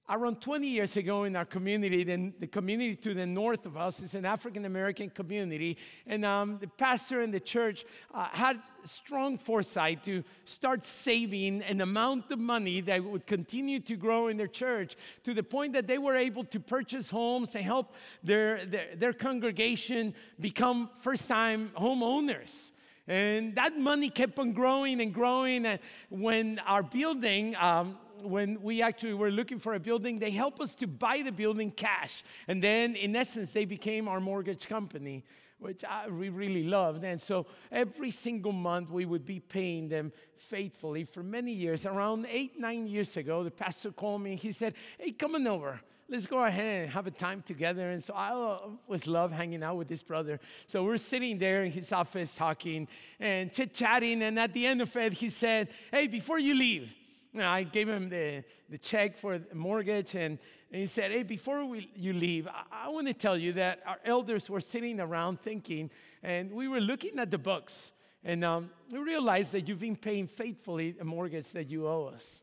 Around 0.07 0.43
20 0.43 0.69
years 0.69 0.99
ago 0.99 1.25
in 1.25 1.35
our 1.35 1.47
community, 1.47 2.05
then 2.05 2.35
the 2.39 2.47
community 2.47 2.95
to 2.97 3.15
the 3.15 3.25
north 3.25 3.65
of 3.65 3.79
us 3.79 4.03
is 4.03 4.15
an 4.15 4.27
African 4.27 4.67
American 4.67 5.09
community, 5.09 5.79
and 6.07 6.27
um, 6.27 6.59
the 6.61 6.67
pastor 6.67 7.23
and 7.23 7.33
the 7.33 7.41
church 7.41 7.87
uh, 8.13 8.27
had 8.33 8.61
strong 8.85 9.39
foresight 9.39 10.05
to 10.05 10.23
start 10.45 10.85
saving 10.85 11.63
an 11.63 11.81
amount 11.81 12.31
of 12.31 12.39
money 12.39 12.83
that 12.83 13.03
would 13.03 13.27
continue 13.27 13.81
to 13.81 13.97
grow 13.97 14.29
in 14.29 14.37
their 14.37 14.47
church 14.47 14.95
to 15.23 15.33
the 15.33 15.43
point 15.43 15.73
that 15.73 15.87
they 15.87 15.97
were 15.97 16.17
able 16.17 16.45
to 16.45 16.61
purchase 16.61 17.09
homes 17.09 17.55
and 17.55 17.65
help 17.65 17.95
their, 18.23 18.67
their, 18.67 18.95
their 18.97 19.13
congregation 19.15 20.15
become 20.39 20.91
first 21.01 21.29
time 21.29 21.71
homeowners. 21.79 22.73
And 23.07 23.55
that 23.57 23.79
money 23.79 24.09
kept 24.09 24.39
on 24.39 24.53
growing 24.53 25.01
and 25.01 25.13
growing. 25.13 25.67
And 25.67 25.79
when 26.09 26.59
our 26.61 26.83
building, 26.83 27.55
um, 27.57 27.99
when 28.25 28.63
we 28.63 28.83
actually 28.83 29.15
were 29.15 29.31
looking 29.31 29.59
for 29.59 29.75
a 29.75 29.81
building, 29.81 30.19
they 30.19 30.31
helped 30.31 30.61
us 30.61 30.75
to 30.77 30.87
buy 30.87 31.23
the 31.23 31.33
building 31.33 31.71
cash. 31.71 32.25
And 32.49 32.63
then, 32.63 32.97
in 32.97 33.15
essence, 33.15 33.53
they 33.53 33.65
became 33.65 34.09
our 34.09 34.21
mortgage 34.21 34.69
company, 34.69 35.25
which 35.59 35.85
I, 35.85 36.09
we 36.09 36.29
really 36.29 36.65
loved. 36.65 37.05
And 37.05 37.21
so 37.21 37.47
every 37.71 38.11
single 38.11 38.53
month, 38.53 38.91
we 38.91 39.05
would 39.05 39.25
be 39.25 39.41
paying 39.41 39.89
them 39.89 40.13
faithfully 40.37 41.05
for 41.05 41.23
many 41.23 41.53
years. 41.53 41.87
Around 41.87 42.27
eight, 42.29 42.59
nine 42.59 42.87
years 42.87 43.17
ago, 43.17 43.45
the 43.45 43.51
pastor 43.51 43.93
called 43.93 44.23
me 44.23 44.33
and 44.33 44.41
he 44.41 44.53
said, 44.53 44.75
Hey, 44.99 45.13
come 45.13 45.35
on 45.35 45.47
over 45.47 45.81
let's 46.09 46.27
go 46.27 46.45
ahead 46.45 46.83
and 46.83 46.91
have 46.93 47.07
a 47.07 47.11
time 47.11 47.43
together. 47.43 47.91
And 47.91 48.03
so 48.03 48.15
I 48.15 48.31
always 48.31 49.07
love 49.07 49.33
hanging 49.33 49.63
out 49.63 49.77
with 49.77 49.89
this 49.89 50.03
brother. 50.03 50.39
So 50.67 50.85
we're 50.85 50.99
sitting 50.99 51.39
there 51.39 51.65
in 51.65 51.73
his 51.73 51.93
office 51.93 52.35
talking 52.35 52.89
and 53.19 53.53
chit 53.53 53.75
chatting. 53.75 54.23
And 54.23 54.39
at 54.39 54.53
the 54.53 54.67
end 54.67 54.83
of 54.83 54.95
it, 54.97 55.15
he 55.15 55.29
said, 55.29 55.69
Hey, 55.91 56.07
before 56.07 56.39
you 56.39 56.55
leave, 56.55 56.95
I 57.43 57.65
gave 57.65 57.89
him 57.89 58.09
the, 58.09 58.45
the 58.69 58.79
check 58.79 59.17
for 59.17 59.39
the 59.39 59.55
mortgage. 59.55 60.15
And, 60.15 60.39
and 60.71 60.81
he 60.81 60.87
said, 60.87 61.11
Hey, 61.11 61.23
before 61.23 61.65
we, 61.65 61.91
you 61.97 62.13
leave, 62.13 62.47
I, 62.47 62.87
I 62.87 62.89
want 62.91 63.07
to 63.09 63.15
tell 63.15 63.37
you 63.37 63.53
that 63.55 63.81
our 63.87 63.99
elders 64.05 64.49
were 64.49 64.61
sitting 64.61 65.01
around 65.01 65.41
thinking, 65.41 65.91
and 66.23 66.53
we 66.53 66.69
were 66.69 66.81
looking 66.81 67.19
at 67.19 67.31
the 67.31 67.39
books. 67.39 67.93
And 68.25 68.45
um, 68.45 68.71
we 68.91 68.99
realized 68.99 69.53
that 69.53 69.69
you've 69.69 69.81
been 69.81 69.97
paying 69.97 70.27
faithfully 70.27 70.97
a 71.01 71.05
mortgage 71.05 71.51
that 71.53 71.69
you 71.69 71.87
owe 71.87 72.07
us. 72.07 72.43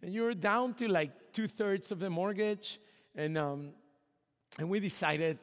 And 0.00 0.12
you're 0.12 0.34
down 0.34 0.74
to 0.74 0.88
like 0.88 1.32
two 1.32 1.48
thirds 1.48 1.90
of 1.90 1.98
the 1.98 2.08
mortgage. 2.08 2.80
And, 3.14 3.36
um, 3.36 3.70
and 4.58 4.70
we 4.70 4.80
decided, 4.80 5.38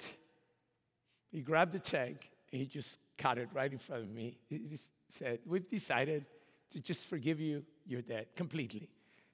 he 1.32 1.42
grabbed 1.42 1.74
the 1.74 1.80
check 1.80 2.30
and 2.52 2.62
he 2.62 2.66
just 2.66 3.00
cut 3.18 3.38
it 3.38 3.50
right 3.54 3.72
in 3.72 3.78
front 3.78 4.04
of 4.04 4.10
me. 4.10 4.38
He 4.50 4.78
said, 5.10 5.40
We've 5.46 5.70
decided 5.70 6.26
to 6.72 6.80
just 6.80 7.08
forgive 7.08 7.40
you 7.40 7.64
your 7.86 8.02
debt 8.02 8.36
completely. 8.36 8.90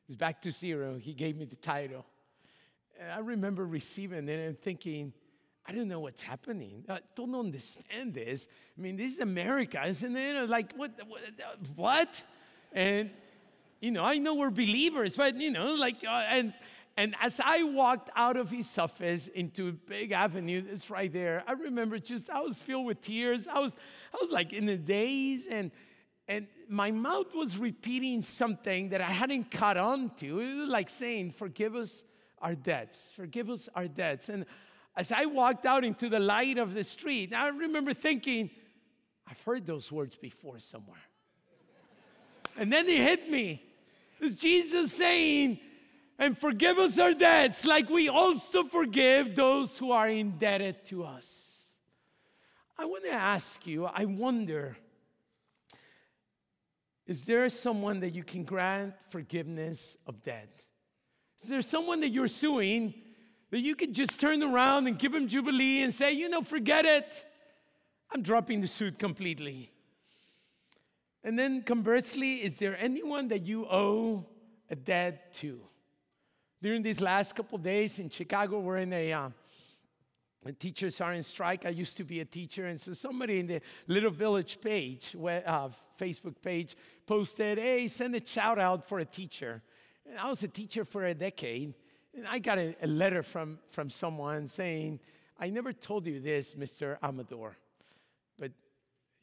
It's 0.08 0.16
back 0.16 0.42
to 0.42 0.52
zero. 0.52 0.98
He 0.98 1.14
gave 1.14 1.38
me 1.38 1.46
the 1.46 1.56
title. 1.56 2.06
And 3.00 3.12
I 3.12 3.20
remember 3.20 3.66
receiving 3.66 4.28
it 4.28 4.40
and 4.40 4.60
thinking, 4.60 5.14
I 5.66 5.74
don't 5.74 5.88
know 5.88 6.00
what's 6.00 6.22
happening. 6.22 6.84
I 6.90 7.00
don't 7.16 7.34
understand 7.36 8.14
this. 8.14 8.48
I 8.78 8.82
mean, 8.82 8.96
this 8.98 9.14
is 9.14 9.20
America, 9.20 9.82
isn't 9.86 10.16
it? 10.16 10.50
Like, 10.50 10.74
what? 10.76 10.92
What? 11.08 11.22
what? 11.76 12.24
And, 12.74 13.12
you 13.80 13.92
know, 13.92 14.04
I 14.04 14.18
know 14.18 14.36
we're 14.36 14.50
believers, 14.50 15.16
but, 15.16 15.38
you 15.38 15.52
know, 15.52 15.76
like, 15.76 16.04
uh, 16.04 16.24
and, 16.30 16.54
and 16.98 17.16
as 17.22 17.40
I 17.44 17.64
walked 17.64 18.10
out 18.16 18.38
of 18.38 18.50
his 18.50 18.78
office 18.78 19.28
into 19.28 19.70
a 19.70 19.72
Big 19.72 20.12
Avenue, 20.12 20.64
it's 20.72 20.90
right 20.90 21.12
there. 21.12 21.44
I 21.48 21.54
remember 21.54 22.00
just 22.00 22.30
I 22.30 22.42
was 22.42 22.60
filled 22.60 22.86
with 22.86 23.02
tears. 23.02 23.48
I 23.48 23.60
was, 23.60 23.76
I 24.14 24.18
was 24.22 24.32
like 24.32 24.54
in 24.54 24.66
the 24.66 24.78
daze, 24.78 25.48
and 25.48 25.72
and 26.32 26.48
my 26.70 26.92
mouth 26.92 27.36
was 27.36 27.58
repeating 27.58 28.22
something 28.22 28.90
that 28.90 29.02
I 29.02 29.12
hadn't 29.12 29.52
caught 29.52 29.76
on 29.76 30.12
to. 30.18 30.40
It 30.40 30.56
was 30.56 30.70
like 30.70 30.90
saying, 30.90 31.32
"Forgive 31.32 31.76
us 31.76 32.06
our 32.42 32.56
debts. 32.56 33.12
Forgive 33.12 33.50
us 33.50 33.68
our 33.76 33.88
debts." 33.88 34.30
And 34.30 34.46
as 34.96 35.12
I 35.12 35.26
walked 35.26 35.66
out 35.66 35.84
into 35.84 36.08
the 36.08 36.20
light 36.20 36.58
of 36.58 36.74
the 36.74 36.84
street, 36.84 37.34
I 37.34 37.50
remember 37.50 37.94
thinking, 37.94 38.50
"I've 39.28 39.42
heard 39.42 39.66
those 39.66 39.92
words 39.92 40.16
before 40.16 40.60
somewhere." 40.60 41.06
and 42.58 42.72
then 42.72 42.88
it 42.88 42.98
hit 42.98 43.30
me. 43.30 43.64
It's 44.20 44.36
Jesus 44.36 44.94
saying 44.94 45.60
and 46.18 46.38
forgive 46.38 46.78
us 46.78 47.00
our 47.00 47.14
debts 47.14 47.66
like 47.66 47.90
we 47.90 48.08
also 48.08 48.64
forgive 48.64 49.36
those 49.36 49.78
who 49.78 49.92
are 49.92 50.08
indebted 50.08 50.86
to 50.86 51.04
us. 51.04 51.74
I 52.78 52.86
want 52.86 53.06
to 53.06 53.12
ask 53.12 53.66
you, 53.66 53.86
I 53.86 54.06
wonder, 54.06 54.78
is 57.12 57.26
there 57.26 57.50
someone 57.50 58.00
that 58.00 58.16
you 58.16 58.24
can 58.24 58.46
grant 58.46 58.94
forgiveness 59.10 59.98
of 60.08 60.24
debt? 60.24 60.50
Is 61.42 61.50
there 61.50 61.62
someone 61.62 62.00
that 62.00 62.10
you're 62.10 62.30
suing 62.30 62.94
that 63.50 63.60
you 63.60 63.76
could 63.76 63.94
just 63.94 64.18
turn 64.18 64.42
around 64.42 64.88
and 64.88 64.98
give 64.98 65.12
them 65.12 65.28
Jubilee 65.28 65.84
and 65.84 65.94
say, 65.94 66.14
you 66.14 66.30
know, 66.30 66.42
forget 66.42 66.86
it? 66.86 67.26
I'm 68.14 68.22
dropping 68.22 68.62
the 68.62 68.68
suit 68.68 68.98
completely. 68.98 69.72
And 71.22 71.38
then 71.38 71.64
conversely, 71.64 72.36
is 72.36 72.56
there 72.60 72.78
anyone 72.80 73.28
that 73.28 73.46
you 73.46 73.66
owe 73.66 74.26
a 74.70 74.76
debt 74.78 75.34
to? 75.36 75.60
During 76.62 76.82
these 76.82 77.02
last 77.02 77.36
couple 77.36 77.58
days 77.58 78.00
in 78.00 78.10
Chicago, 78.10 78.60
we're 78.60 78.78
in 78.78 78.94
a, 78.94 79.12
uh, 79.12 79.30
teachers 80.60 81.00
are 81.02 81.14
in 81.14 81.24
strike. 81.24 81.66
I 81.66 81.70
used 81.70 81.98
to 81.98 82.04
be 82.04 82.20
a 82.20 82.26
teacher, 82.26 82.66
and 82.66 82.80
so 82.80 82.94
somebody 82.94 83.40
in 83.40 83.48
the 83.48 83.62
Little 83.88 84.10
Village 84.10 84.60
page, 84.62 85.16
uh, 85.16 85.70
Facebook 86.00 86.42
page, 86.42 86.76
posted, 87.12 87.58
"Hey, 87.58 87.90
send 87.90 88.16
a 88.16 88.26
shout 88.26 88.58
out 88.58 88.88
for 88.88 89.00
a 89.00 89.06
teacher." 89.06 89.62
And 90.06 90.18
I 90.18 90.30
was 90.30 90.44
a 90.44 90.48
teacher 90.48 90.86
for 90.86 91.04
a 91.06 91.14
decade, 91.14 91.74
and 92.16 92.26
I 92.26 92.40
got 92.40 92.58
a, 92.58 92.74
a 92.82 92.88
letter 92.88 93.22
from, 93.22 93.60
from 93.70 93.90
someone 93.90 94.48
saying, 94.48 95.02
I 95.38 95.50
never 95.50 95.74
told 95.74 96.06
you 96.06 96.22
this, 96.22 96.54
Mr. 96.54 96.98
Amador, 97.04 97.58
but 98.40 98.52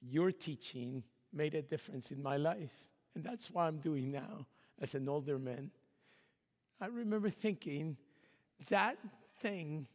your 0.03 0.33
teaching 0.33 1.03
made 1.33 1.55
a 1.55 1.63
difference 1.63 2.11
in 2.11 2.23
my 2.23 2.37
life. 2.37 2.77
And 3.15 3.25
that's 3.25 3.51
what 3.51 3.63
I'm 3.63 3.79
doing 3.79 4.11
now 4.11 4.47
as 4.79 4.95
an 4.95 5.09
older 5.09 5.39
man. 5.39 5.71
I 6.83 6.87
remember 6.87 7.31
thinking 7.31 7.97
that 8.69 8.99
thing 9.41 9.89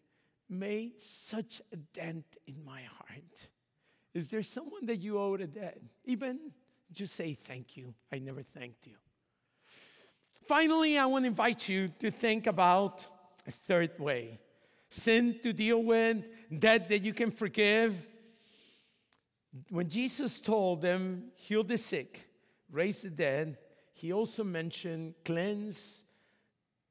made 0.49 0.99
such 0.99 1.61
a 1.71 1.75
dent 1.75 2.25
in 2.47 2.63
my 2.65 2.81
heart. 2.97 3.35
Is 4.15 4.31
there 4.31 4.43
someone 4.43 4.87
that 4.87 4.97
you 4.97 5.19
owe 5.19 5.35
a 5.35 5.45
debt? 5.45 5.79
Even 6.05 6.39
just 6.93 7.15
say 7.15 7.33
thank 7.33 7.77
you. 7.77 7.93
I 8.11 8.19
never 8.19 8.43
thanked 8.43 8.87
you. 8.87 8.95
Finally, 10.47 10.97
I 10.97 11.05
want 11.05 11.23
to 11.23 11.27
invite 11.27 11.69
you 11.69 11.89
to 11.99 12.11
think 12.11 12.47
about 12.47 13.05
a 13.47 13.51
third 13.51 13.97
way 13.99 14.39
sin 14.93 15.39
to 15.41 15.51
deal 15.51 15.81
with, 15.81 16.23
debt 16.59 16.87
that 16.87 16.99
you 16.99 17.13
can 17.13 17.31
forgive. 17.31 18.05
When 19.69 19.89
Jesus 19.89 20.39
told 20.39 20.81
them, 20.81 21.31
heal 21.33 21.63
the 21.63 21.79
sick, 21.79 22.29
raise 22.71 23.01
the 23.01 23.09
dead, 23.09 23.57
he 23.93 24.13
also 24.13 24.43
mentioned 24.43 25.15
cleanse 25.25 26.03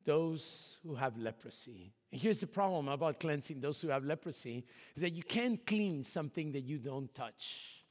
those 0.05 0.79
who 0.83 0.97
have 0.97 1.17
leprosy. 1.17 1.93
And 2.11 2.21
here's 2.21 2.41
the 2.41 2.47
problem 2.49 2.89
about 2.89 3.21
cleansing 3.21 3.61
those 3.61 3.81
who 3.81 3.89
have 3.89 4.05
leprosy 4.05 4.65
is 4.97 5.03
that 5.03 5.11
you 5.11 5.23
can't 5.23 5.65
clean 5.65 6.03
something 6.03 6.51
that 6.53 6.63
you 6.63 6.79
don't 6.79 7.13
touch. 7.15 7.82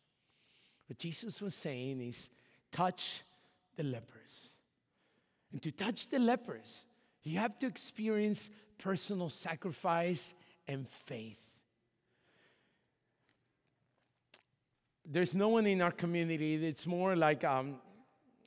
What 0.91 0.97
Jesus 0.97 1.41
was 1.41 1.55
saying 1.55 2.01
is 2.01 2.27
touch 2.69 3.23
the 3.77 3.83
lepers. 3.83 4.57
And 5.53 5.61
to 5.61 5.71
touch 5.71 6.09
the 6.09 6.19
lepers, 6.19 6.83
you 7.23 7.39
have 7.39 7.57
to 7.59 7.65
experience 7.65 8.49
personal 8.77 9.29
sacrifice 9.29 10.33
and 10.67 10.85
faith. 10.85 11.39
There's 15.05 15.33
no 15.33 15.47
one 15.47 15.65
in 15.65 15.81
our 15.81 15.93
community 15.93 16.57
that's 16.57 16.85
more 16.85 17.15
like, 17.15 17.45
um, 17.45 17.75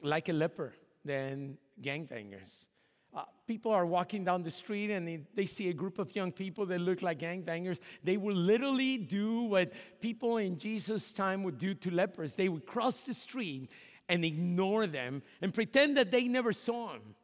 like 0.03 0.29
a 0.29 0.35
leper 0.35 0.75
than 1.03 1.57
gangbangers. 1.81 2.67
Uh, 3.15 3.23
people 3.47 3.71
are 3.71 3.87
walking 3.87 4.25
down 4.25 4.43
the 4.43 4.51
street 4.51 4.91
and 4.91 5.25
they, 5.35 5.47
see 5.47 5.69
a 5.69 5.73
group 5.73 6.01
of 6.01 6.15
young 6.17 6.33
people 6.33 6.67
that 6.67 6.81
look 6.81 7.01
like 7.01 7.21
gangbangers. 7.21 7.79
They 8.03 8.17
will 8.17 8.35
literally 8.35 8.99
do 8.99 9.43
what 9.43 9.73
people 10.01 10.39
in 10.39 10.59
Jesus' 10.59 11.13
time 11.13 11.45
would 11.45 11.59
do 11.59 11.75
to 11.75 11.95
lepers. 11.95 12.35
They 12.35 12.49
would 12.49 12.67
cross 12.67 13.05
the 13.05 13.15
street 13.15 13.71
and 14.09 14.25
ignore 14.25 14.89
them 14.89 15.23
and 15.41 15.55
pretend 15.55 15.97
that 15.97 16.11
they 16.11 16.27
never 16.27 16.53
saw 16.53 16.89
them, 16.89 17.15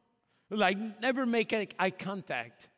like 0.50 0.78
never 1.00 1.26
make 1.26 1.74
eye 1.78 1.90
contact. 1.90 2.68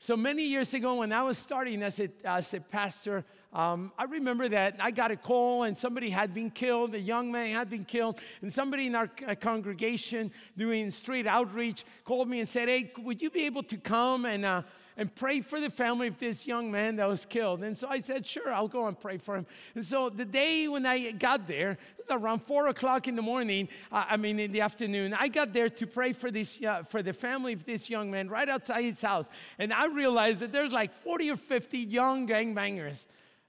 So 0.00 0.16
many 0.16 0.46
years 0.46 0.74
ago, 0.74 0.96
when 0.96 1.12
I 1.12 1.22
was 1.22 1.38
starting 1.38 1.82
as 1.82 2.00
a, 2.00 2.10
as 2.24 2.52
a 2.52 2.60
pastor, 2.60 3.24
um, 3.54 3.92
I 3.96 4.04
remember 4.04 4.48
that 4.48 4.76
I 4.80 4.90
got 4.90 5.10
a 5.10 5.16
call 5.16 5.62
and 5.62 5.76
somebody 5.76 6.10
had 6.10 6.34
been 6.34 6.50
killed, 6.50 6.94
a 6.94 7.00
young 7.00 7.30
man 7.30 7.54
had 7.54 7.70
been 7.70 7.84
killed, 7.84 8.18
and 8.42 8.52
somebody 8.52 8.86
in 8.86 8.96
our 8.96 9.10
uh, 9.26 9.34
congregation 9.36 10.32
doing 10.56 10.90
street 10.90 11.26
outreach 11.26 11.84
called 12.04 12.28
me 12.28 12.40
and 12.40 12.48
said, 12.48 12.68
Hey, 12.68 12.92
would 12.98 13.22
you 13.22 13.30
be 13.30 13.46
able 13.46 13.62
to 13.64 13.76
come 13.76 14.26
and 14.26 14.44
uh, 14.44 14.62
and 14.96 15.12
pray 15.14 15.40
for 15.40 15.60
the 15.60 15.70
family 15.70 16.06
of 16.06 16.18
this 16.18 16.46
young 16.46 16.70
man 16.70 16.96
that 16.96 17.08
was 17.08 17.26
killed. 17.26 17.62
And 17.62 17.76
so 17.76 17.88
I 17.88 17.98
said, 17.98 18.26
Sure, 18.26 18.52
I'll 18.52 18.68
go 18.68 18.86
and 18.86 18.98
pray 18.98 19.18
for 19.18 19.36
him. 19.36 19.46
And 19.74 19.84
so 19.84 20.08
the 20.08 20.24
day 20.24 20.68
when 20.68 20.86
I 20.86 21.12
got 21.12 21.46
there, 21.46 21.72
it 21.72 21.78
was 21.98 22.06
around 22.10 22.42
four 22.42 22.68
o'clock 22.68 23.08
in 23.08 23.16
the 23.16 23.22
morning, 23.22 23.68
uh, 23.90 24.04
I 24.08 24.16
mean, 24.16 24.38
in 24.38 24.52
the 24.52 24.60
afternoon, 24.60 25.14
I 25.14 25.28
got 25.28 25.52
there 25.52 25.68
to 25.68 25.86
pray 25.86 26.12
for, 26.12 26.30
this, 26.30 26.62
uh, 26.62 26.82
for 26.84 27.02
the 27.02 27.12
family 27.12 27.52
of 27.52 27.64
this 27.64 27.90
young 27.90 28.10
man 28.10 28.28
right 28.28 28.48
outside 28.48 28.82
his 28.82 29.00
house. 29.02 29.28
And 29.58 29.72
I 29.72 29.86
realized 29.86 30.40
that 30.40 30.52
there's 30.52 30.72
like 30.72 30.92
40 30.92 31.30
or 31.30 31.36
50 31.36 31.78
young 31.78 32.28
gangbangers. 32.28 33.06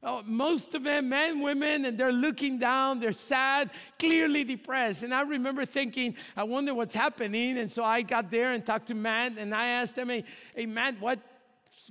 Oh, 0.08 0.22
most 0.24 0.76
of 0.76 0.84
them, 0.84 1.10
men, 1.10 1.41
women, 1.41 1.84
and 1.86 1.98
they're 1.98 2.12
looking 2.12 2.60
down, 2.60 3.00
they're 3.00 3.12
sad, 3.12 3.72
clearly 3.98 4.44
depressed. 4.44 5.02
And 5.02 5.12
I 5.12 5.22
remember 5.22 5.65
thinking, 5.65 6.15
I 6.38 6.44
wonder 6.44 6.76
what's 6.76 6.94
happening. 6.94 7.58
And 7.58 7.72
so 7.72 7.84
I 7.84 8.04
got 8.04 8.30
there 8.30 8.52
and 8.52 8.63
talked 8.63 8.88
to 8.88 8.94
Matt, 8.94 9.39
and 9.39 9.54
I 9.54 9.65
asked 9.65 9.98
him, 9.98 10.10
hey, 10.10 10.24
hey 10.56 10.68
Matt, 10.68 11.02
what, 11.02 11.20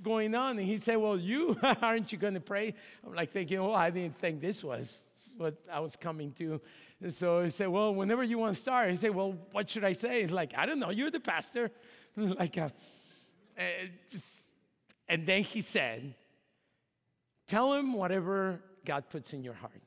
going 0.01 0.35
on? 0.35 0.57
And 0.57 0.67
he 0.67 0.77
said, 0.77 0.97
Well, 0.97 1.17
you, 1.17 1.57
aren't 1.81 2.11
you 2.11 2.17
going 2.17 2.33
to 2.33 2.39
pray? 2.39 2.73
I'm 3.05 3.13
like 3.13 3.31
thinking, 3.31 3.59
Oh, 3.59 3.73
I 3.73 3.89
didn't 3.89 4.17
think 4.17 4.41
this 4.41 4.63
was 4.63 5.03
what 5.37 5.55
I 5.71 5.79
was 5.79 5.95
coming 5.95 6.31
to. 6.33 6.61
And 7.01 7.13
so 7.13 7.43
he 7.43 7.49
said, 7.49 7.67
Well, 7.67 7.93
whenever 7.93 8.23
you 8.23 8.37
want 8.37 8.55
to 8.55 8.61
start, 8.61 8.89
he 8.89 8.97
said, 8.97 9.13
Well, 9.13 9.37
what 9.51 9.69
should 9.69 9.83
I 9.83 9.93
say? 9.93 10.21
He's 10.21 10.31
like, 10.31 10.53
I 10.57 10.65
don't 10.65 10.79
know, 10.79 10.89
you're 10.89 11.11
the 11.11 11.19
pastor. 11.19 11.71
like, 12.17 12.57
uh, 12.57 12.69
and 15.07 15.25
then 15.25 15.43
he 15.43 15.61
said, 15.61 16.15
Tell 17.47 17.73
him 17.73 17.93
whatever 17.93 18.61
God 18.83 19.09
puts 19.09 19.33
in 19.33 19.43
your 19.43 19.53
heart. 19.53 19.81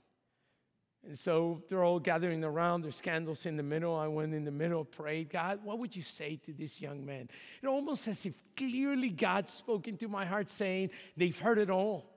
And 1.07 1.19
so 1.19 1.63
they're 1.69 1.85
all 1.85 2.01
gathering 2.01 2.45
around, 2.45 2.83
there's 2.83 3.01
candles 3.01 3.47
in 3.47 3.57
the 3.57 3.63
middle. 3.63 3.97
I 3.97 4.09
went 4.09 4.35
in 4.35 4.45
the 4.45 4.51
middle, 4.51 4.85
prayed, 4.85 5.31
God, 5.31 5.61
what 5.63 5.79
would 5.79 5.95
you 5.97 6.03
say 6.03 6.37
to 6.45 6.53
this 6.53 6.81
young 6.81 7.07
man? 7.07 7.29
It 7.63 7.67
almost 7.67 8.07
as 8.09 8.27
if 8.27 8.35
clearly 8.57 9.09
God 9.09 9.49
spoke 9.49 9.89
into 9.89 10.09
my 10.09 10.27
heart 10.27 10.51
saying, 10.51 10.91
they've 11.17 11.39
heard 11.39 11.59
it 11.59 11.71
all. 11.71 12.11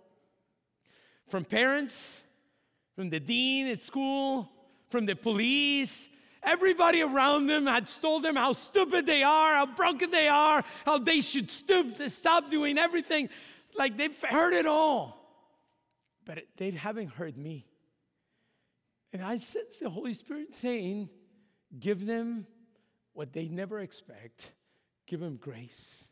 From 1.29 1.45
parents, 1.45 2.23
from 2.95 3.09
the 3.09 3.19
dean 3.19 3.67
at 3.67 3.81
school, 3.81 4.49
from 4.89 5.05
the 5.05 5.15
police, 5.15 6.09
everybody 6.43 7.01
around 7.01 7.47
them 7.47 7.67
had 7.67 7.87
told 7.87 8.23
them 8.23 8.35
how 8.35 8.51
stupid 8.51 9.05
they 9.05 9.23
are, 9.23 9.55
how 9.55 9.67
broken 9.67 10.11
they 10.11 10.27
are, 10.27 10.65
how 10.85 10.97
they 10.97 11.21
should 11.21 11.49
stoop, 11.49 12.01
stop 12.09 12.51
doing 12.51 12.77
everything. 12.77 13.29
Like 13.77 13.95
they've 13.95 14.21
heard 14.21 14.53
it 14.53 14.65
all. 14.65 15.20
But 16.33 16.45
they 16.55 16.71
haven't 16.71 17.09
heard 17.09 17.37
me. 17.37 17.65
And 19.11 19.21
I 19.21 19.35
sense 19.35 19.79
the 19.79 19.89
Holy 19.89 20.13
Spirit 20.13 20.53
saying, 20.53 21.09
give 21.77 22.05
them 22.05 22.47
what 23.11 23.33
they 23.33 23.49
never 23.49 23.81
expect, 23.81 24.53
give 25.07 25.19
them 25.19 25.35
grace. 25.35 26.05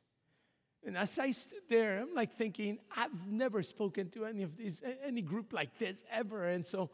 And 0.85 0.97
as 0.97 1.17
I 1.19 1.31
stood 1.31 1.61
there, 1.69 2.01
I'm 2.01 2.13
like 2.13 2.33
thinking, 2.33 2.79
I've 2.93 3.29
never 3.29 3.63
spoken 3.63 4.09
to 4.09 4.25
any 4.25 4.43
of 4.43 4.57
these, 4.57 4.83
any 5.05 5.21
group 5.21 5.53
like 5.53 5.79
this 5.79 6.03
ever. 6.11 6.49
And 6.49 6.65
so, 6.65 6.89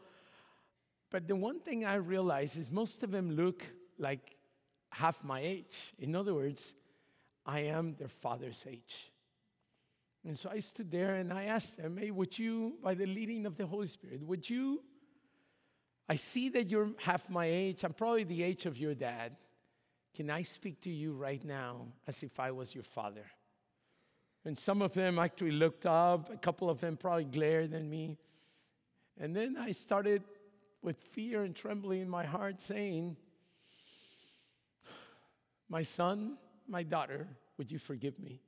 but 1.10 1.26
the 1.26 1.34
one 1.34 1.58
thing 1.58 1.84
I 1.84 1.96
realize 1.96 2.56
is 2.56 2.70
most 2.70 3.02
of 3.02 3.10
them 3.10 3.32
look 3.32 3.64
like 3.98 4.36
half 4.92 5.24
my 5.24 5.40
age. 5.40 5.94
In 5.98 6.14
other 6.14 6.32
words, 6.32 6.74
I 7.44 7.62
am 7.62 7.96
their 7.98 8.06
father's 8.06 8.64
age. 8.70 9.10
And 10.26 10.36
so 10.36 10.50
I 10.52 10.60
stood 10.60 10.90
there 10.90 11.14
and 11.14 11.32
I 11.32 11.44
asked 11.44 11.76
them, 11.76 11.96
hey, 11.96 12.10
would 12.10 12.36
you, 12.36 12.74
by 12.82 12.94
the 12.94 13.06
leading 13.06 13.46
of 13.46 13.56
the 13.56 13.66
Holy 13.66 13.86
Spirit, 13.86 14.22
would 14.22 14.48
you 14.50 14.82
I 16.08 16.14
see 16.16 16.48
that 16.50 16.70
you're 16.70 16.90
half 16.98 17.28
my 17.30 17.46
age. 17.46 17.82
I'm 17.82 17.92
probably 17.92 18.24
the 18.24 18.42
age 18.42 18.66
of 18.66 18.78
your 18.78 18.94
dad. 18.94 19.36
Can 20.14 20.30
I 20.30 20.42
speak 20.42 20.80
to 20.82 20.90
you 20.90 21.12
right 21.12 21.44
now 21.44 21.88
as 22.06 22.22
if 22.22 22.38
I 22.38 22.52
was 22.52 22.74
your 22.74 22.84
father? 22.84 23.26
And 24.44 24.56
some 24.56 24.82
of 24.82 24.92
them 24.92 25.18
actually 25.18 25.50
looked 25.50 25.84
up, 25.84 26.32
a 26.32 26.36
couple 26.36 26.70
of 26.70 26.80
them 26.80 26.96
probably 26.96 27.24
glared 27.24 27.74
at 27.74 27.84
me. 27.84 28.16
And 29.18 29.34
then 29.34 29.56
I 29.58 29.72
started 29.72 30.22
with 30.80 30.96
fear 31.10 31.42
and 31.42 31.54
trembling 31.54 32.02
in 32.02 32.08
my 32.08 32.24
heart 32.24 32.62
saying, 32.62 33.16
My 35.68 35.82
son, 35.82 36.38
my 36.68 36.84
daughter, 36.84 37.26
would 37.58 37.72
you 37.72 37.80
forgive 37.80 38.20
me? 38.20 38.40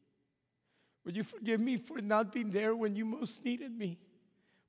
Would 1.05 1.17
you 1.17 1.25
forgive 1.25 1.61
me 1.61 1.77
for 1.77 2.01
not 2.01 2.33
being 2.33 2.51
there 2.51 2.75
when 2.75 2.95
you 2.95 3.05
most 3.05 3.45
needed 3.45 3.77
me? 3.77 3.99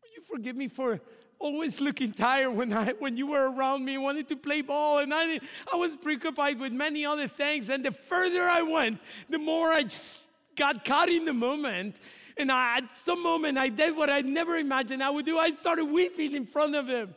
Would 0.01 0.11
you 0.15 0.21
forgive 0.23 0.55
me 0.55 0.67
for 0.67 1.01
always 1.39 1.79
looking 1.79 2.11
tired 2.11 2.51
when, 2.51 2.73
I, 2.73 2.93
when 2.99 3.17
you 3.17 3.27
were 3.27 3.49
around 3.49 3.85
me, 3.85 3.97
wanted 3.97 4.27
to 4.29 4.35
play 4.35 4.61
ball, 4.61 4.99
and 4.99 5.13
I, 5.13 5.39
I 5.71 5.77
was 5.77 5.95
preoccupied 5.95 6.59
with 6.59 6.73
many 6.73 7.05
other 7.05 7.27
things. 7.27 7.69
And 7.69 7.83
the 7.83 7.91
further 7.91 8.47
I 8.47 8.61
went, 8.61 8.99
the 9.29 9.39
more 9.39 9.71
I 9.71 9.83
just 9.83 10.27
got 10.55 10.83
caught 10.83 11.09
in 11.09 11.25
the 11.25 11.33
moment. 11.33 11.95
And 12.37 12.51
I, 12.51 12.77
at 12.77 12.95
some 12.95 13.23
moment, 13.23 13.57
I 13.57 13.69
did 13.69 13.95
what 13.95 14.09
I 14.09 14.21
never 14.21 14.57
imagined 14.57 15.01
I 15.01 15.09
would 15.09 15.25
do. 15.25 15.37
I 15.37 15.49
started 15.49 15.85
weeping 15.85 16.35
in 16.35 16.45
front 16.45 16.75
of 16.75 16.87
him. 16.87 17.15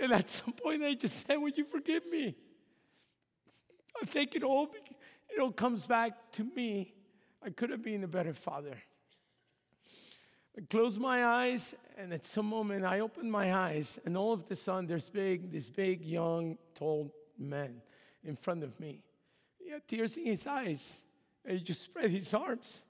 And 0.00 0.12
at 0.12 0.28
some 0.28 0.52
point, 0.52 0.82
I 0.82 0.94
just 0.94 1.26
said, 1.26 1.36
Would 1.36 1.56
you 1.56 1.64
forgive 1.64 2.06
me? 2.06 2.36
I 4.00 4.06
think 4.06 4.36
it 4.36 4.44
all, 4.44 4.68
it 5.28 5.40
all 5.40 5.52
comes 5.52 5.86
back 5.86 6.32
to 6.32 6.44
me. 6.44 6.94
I 7.44 7.50
could 7.50 7.70
have 7.70 7.82
been 7.82 8.04
a 8.04 8.08
better 8.08 8.34
father. 8.34 8.76
I 10.56 10.60
closed 10.68 11.00
my 11.00 11.24
eyes, 11.24 11.74
and 11.96 12.12
at 12.12 12.26
some 12.26 12.46
moment 12.46 12.84
I 12.84 13.00
opened 13.00 13.30
my 13.30 13.54
eyes, 13.54 13.98
and 14.04 14.16
all 14.16 14.32
of 14.32 14.48
the 14.48 14.56
sudden 14.56 14.86
there's 14.86 15.08
big, 15.08 15.52
this 15.52 15.70
big, 15.70 16.04
young, 16.04 16.58
tall 16.74 17.14
man 17.38 17.80
in 18.24 18.34
front 18.34 18.64
of 18.64 18.78
me. 18.80 19.02
He 19.58 19.70
had 19.70 19.86
tears 19.86 20.16
in 20.16 20.26
his 20.26 20.46
eyes, 20.46 21.00
and 21.44 21.58
he 21.58 21.64
just 21.64 21.82
spread 21.82 22.10
his 22.10 22.34
arms. 22.34 22.82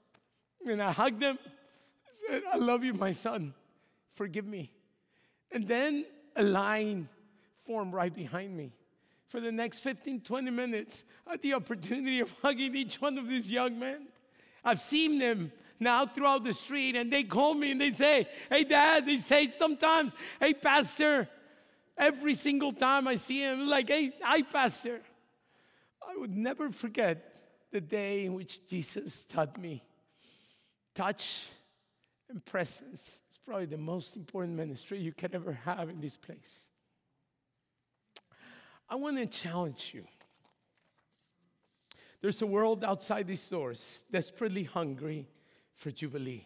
And 0.65 0.81
I 0.81 0.91
hugged 0.91 1.21
him. 1.21 1.37
I 1.43 2.27
said, 2.27 2.41
I 2.51 2.57
love 2.57 2.83
you, 2.83 2.93
my 2.93 3.11
son. 3.11 3.53
Forgive 4.13 4.47
me. 4.47 4.71
And 5.51 5.67
then 5.67 6.05
a 6.35 6.43
line 6.43 7.07
formed 7.65 7.93
right 7.93 8.13
behind 8.13 8.57
me. 8.57 8.73
for 9.29 9.39
the 9.39 9.51
next 9.51 9.79
15, 9.79 10.21
20 10.21 10.51
minutes. 10.51 11.05
I 11.25 11.31
had 11.31 11.41
the 11.41 11.53
opportunity 11.53 12.19
of 12.19 12.33
hugging 12.41 12.75
each 12.75 12.99
one 12.99 13.17
of 13.17 13.29
these 13.29 13.49
young 13.49 13.79
men. 13.79 14.07
I've 14.63 14.81
seen 14.81 15.19
them 15.19 15.51
now 15.79 16.05
throughout 16.05 16.43
the 16.43 16.53
street 16.53 16.95
and 16.95 17.11
they 17.11 17.23
call 17.23 17.53
me 17.53 17.71
and 17.71 17.81
they 17.81 17.91
say, 17.91 18.27
Hey, 18.49 18.63
dad, 18.63 19.05
they 19.05 19.17
say 19.17 19.47
sometimes, 19.47 20.11
Hey, 20.39 20.53
pastor. 20.53 21.27
Every 21.97 22.33
single 22.33 22.71
time 22.71 23.09
I 23.09 23.15
see 23.15 23.41
him, 23.41 23.67
like, 23.67 23.89
Hey, 23.89 24.11
hi, 24.21 24.41
pastor. 24.41 25.01
I 26.07 26.17
would 26.17 26.35
never 26.35 26.71
forget 26.71 27.33
the 27.71 27.81
day 27.81 28.25
in 28.25 28.33
which 28.33 28.67
Jesus 28.67 29.25
taught 29.25 29.59
me 29.59 29.83
touch 30.95 31.43
and 32.29 32.43
presence 32.45 33.21
is 33.29 33.37
probably 33.45 33.65
the 33.65 33.77
most 33.77 34.15
important 34.15 34.55
ministry 34.55 34.99
you 34.99 35.11
can 35.11 35.33
ever 35.33 35.53
have 35.53 35.89
in 35.89 35.99
this 35.99 36.17
place. 36.17 36.67
I 38.89 38.95
want 38.95 39.17
to 39.17 39.25
challenge 39.25 39.91
you. 39.93 40.03
There's 42.21 42.41
a 42.41 42.47
world 42.47 42.83
outside 42.83 43.27
these 43.27 43.47
doors 43.47 44.03
desperately 44.11 44.63
hungry 44.63 45.27
for 45.75 45.91
Jubilee. 45.91 46.45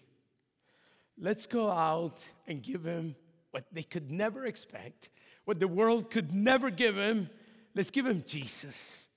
Let's 1.17 1.45
go 1.45 1.69
out 1.69 2.17
and 2.47 2.61
give 2.61 2.83
them 2.83 3.15
what 3.51 3.65
they 3.71 3.83
could 3.83 4.11
never 4.11 4.45
expect, 4.45 5.09
what 5.45 5.59
the 5.59 5.67
world 5.67 6.09
could 6.09 6.33
never 6.33 6.69
give 6.69 6.95
them. 6.95 7.29
Let's 7.75 7.89
give 7.89 8.05
them 8.05 8.23
Jesus. 8.25 9.07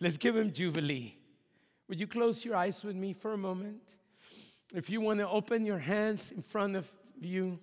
Let's 0.00 0.16
give 0.16 0.34
them 0.34 0.52
Jubilee. 0.52 1.14
Would 1.88 2.00
you 2.00 2.06
close 2.06 2.44
your 2.44 2.56
eyes 2.56 2.84
with 2.84 2.96
me 2.96 3.12
for 3.12 3.32
a 3.32 3.38
moment? 3.38 3.78
If 4.72 4.88
you 4.88 5.00
want 5.00 5.18
to 5.18 5.28
open 5.28 5.66
your 5.66 5.78
hands 5.78 6.30
in 6.30 6.42
front 6.42 6.76
of 6.76 6.90
you 7.20 7.58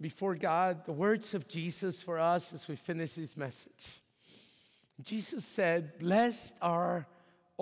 before 0.00 0.34
God, 0.34 0.84
the 0.84 0.92
words 0.92 1.34
of 1.34 1.46
Jesus 1.46 2.02
for 2.02 2.18
us 2.18 2.52
as 2.52 2.66
we 2.66 2.74
finish 2.74 3.14
this 3.14 3.36
message. 3.36 4.00
Jesus 5.00 5.44
said, 5.44 5.98
Blessed 5.98 6.54
are 6.60 7.06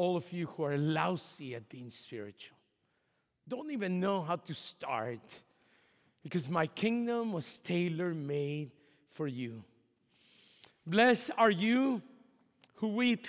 all 0.01 0.17
of 0.17 0.33
you 0.33 0.47
who 0.47 0.65
are 0.65 0.79
lousy 0.79 1.55
at 1.55 1.69
being 1.69 1.91
spiritual. 1.91 2.57
Don't 3.47 3.71
even 3.71 4.01
know 4.01 4.23
how 4.23 4.37
to 4.37 4.55
start 4.55 5.21
because 6.23 6.49
my 6.49 6.67
kingdom 6.67 7.35
was 7.35 7.59
tailor 7.59 8.15
made 8.15 8.71
for 9.11 9.27
you. 9.27 9.63
Blessed 10.87 11.33
are 11.37 11.51
you 11.51 12.01
who 12.77 12.89
weep 12.89 13.29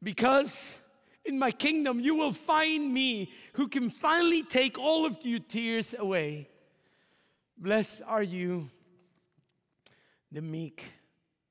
because 0.00 0.78
in 1.24 1.36
my 1.36 1.50
kingdom 1.50 1.98
you 1.98 2.14
will 2.14 2.30
find 2.30 2.94
me 2.94 3.32
who 3.54 3.66
can 3.66 3.90
finally 3.90 4.44
take 4.44 4.78
all 4.78 5.04
of 5.04 5.18
your 5.24 5.40
tears 5.40 5.96
away. 5.98 6.48
Blessed 7.58 8.02
are 8.06 8.22
you, 8.22 8.70
the 10.30 10.42
meek 10.42 10.84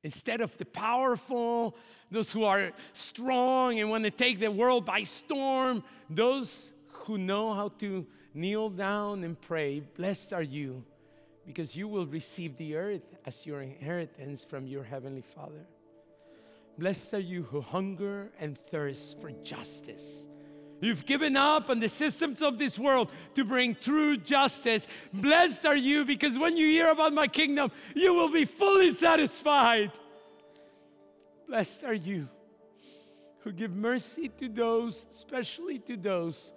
Instead 0.06 0.40
of 0.40 0.56
the 0.60 0.66
powerful, 0.66 1.76
those 2.12 2.32
who 2.32 2.44
are 2.44 2.72
strong 2.94 3.80
and 3.80 3.90
want 3.90 4.04
to 4.04 4.12
take 4.12 4.40
the 4.40 4.52
world 4.52 4.86
by 4.86 5.02
storm, 5.02 5.84
those 6.12 6.70
who 6.90 7.18
know 7.18 7.52
how 7.56 7.70
to 7.80 8.06
kneel 8.32 8.70
down 8.70 9.24
and 9.24 9.42
pray, 9.42 9.80
blessed 9.80 10.32
are 10.32 10.44
you, 10.44 10.84
because 11.44 11.76
you 11.76 11.88
will 11.88 12.06
receive 12.06 12.56
the 12.58 12.76
earth 12.76 13.16
as 13.26 13.48
your 13.48 13.64
inheritance 13.64 14.46
from 14.46 14.68
your 14.68 14.84
heavenly 14.84 15.24
Father. 15.24 15.66
Blessed 16.78 17.16
are 17.16 17.20
you 17.34 17.42
who 17.42 17.60
hunger 17.60 18.32
and 18.40 18.60
thirst 18.70 19.20
for 19.20 19.32
justice 19.32 20.26
You've 20.82 21.06
given 21.06 21.38
up 21.38 21.70
on 21.70 21.80
the 21.80 21.88
systems 21.88 22.42
of 22.42 22.58
this 22.58 22.78
world 22.78 23.10
to 23.36 23.46
bring 23.46 23.76
true 23.76 24.18
justice. 24.18 24.88
Blessed 25.14 25.66
are 25.66 25.76
you 25.76 26.06
because 26.06 26.38
when 26.38 26.58
you 26.58 26.68
hear 26.68 26.92
about 26.92 27.14
my 27.14 27.28
kingdom, 27.28 27.72
you 27.96 28.14
will 28.14 28.30
be 28.30 28.46
fully 28.46 28.92
satisfied. 28.92 29.92
Blessed 31.48 31.84
are 31.86 31.94
you 31.94 32.28
who 33.40 33.52
give 33.52 33.72
mercy 33.72 34.30
to 34.30 34.50
those, 34.50 35.06
especially 35.10 35.80
to 35.80 35.96
those 35.96 36.52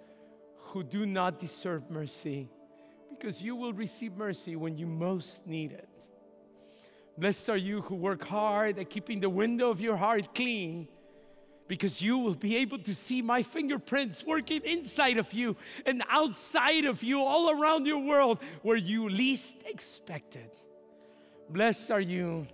who 0.57 0.83
do 0.83 1.05
not 1.05 1.39
deserve 1.39 1.89
mercy, 1.89 2.49
because 3.09 3.41
you 3.41 3.55
will 3.55 3.73
receive 3.73 4.17
mercy 4.17 4.55
when 4.55 4.77
you 4.77 4.87
most 4.87 5.47
need 5.47 5.71
it. 5.71 5.87
Blessed 7.17 7.49
are 7.49 7.57
you 7.57 7.81
who 7.81 7.95
work 7.95 8.25
hard 8.25 8.79
at 8.79 8.89
keeping 8.89 9.19
the 9.19 9.29
window 9.29 9.69
of 9.69 9.79
your 9.79 9.97
heart 9.97 10.33
clean 10.33 10.87
because 11.69 12.01
you 12.01 12.17
will 12.17 12.33
be 12.33 12.57
able 12.57 12.79
to 12.79 12.95
see 12.95 13.21
my 13.21 13.43
fingerprints 13.43 14.25
working 14.25 14.59
inside 14.65 15.19
of 15.19 15.31
you 15.33 15.55
and 15.85 16.03
outside 16.09 16.83
of 16.83 17.03
you, 17.03 17.21
all 17.21 17.51
around 17.51 17.85
your 17.85 17.99
world 17.99 18.39
where 18.63 18.75
you 18.75 19.07
least 19.07 19.61
expected. 19.67 20.49
Blessed 21.47 21.91
are 21.91 22.01
you 22.01 22.47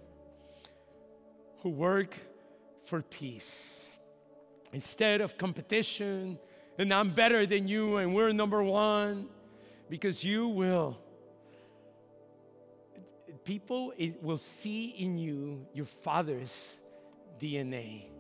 who 1.61 1.69
work 1.69 2.17
for 2.83 3.01
peace 3.01 3.87
instead 4.73 5.21
of 5.21 5.37
competition 5.37 6.37
and 6.77 6.93
I'm 6.93 7.11
better 7.11 7.45
than 7.45 7.69
you 7.69 7.95
and 7.95 8.13
we're 8.13 8.33
number 8.33 8.61
one 8.61 9.29
because 9.89 10.25
you 10.25 10.49
will. 10.49 10.97
People 13.45 13.93
will 14.21 14.37
see 14.37 14.87
in 14.89 15.17
you 15.17 15.65
your 15.73 15.85
father's 15.85 16.77
DNA 17.39 18.14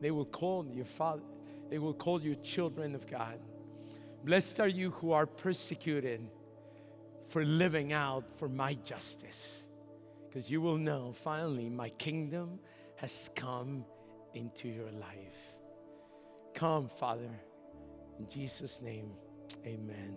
they 0.00 0.10
will 0.10 0.26
call 0.26 0.66
your 0.72 0.84
father, 0.84 1.22
they 1.70 1.78
will 1.78 1.94
call 1.94 2.20
you 2.20 2.34
children 2.36 2.94
of 2.94 3.06
God. 3.06 3.38
Blessed 4.24 4.60
are 4.60 4.68
you 4.68 4.90
who 4.90 5.12
are 5.12 5.26
persecuted 5.26 6.28
for 7.28 7.44
living 7.44 7.92
out 7.92 8.24
for 8.38 8.48
my 8.48 8.74
justice. 8.74 9.64
Because 10.28 10.50
you 10.50 10.60
will 10.60 10.78
know 10.78 11.14
finally 11.24 11.68
my 11.68 11.88
kingdom 11.90 12.58
has 12.96 13.30
come 13.34 13.84
into 14.34 14.68
your 14.68 14.90
life. 14.92 15.56
Come, 16.54 16.88
Father. 16.88 17.30
In 18.18 18.28
Jesus' 18.28 18.80
name, 18.80 19.10
amen. 19.66 20.16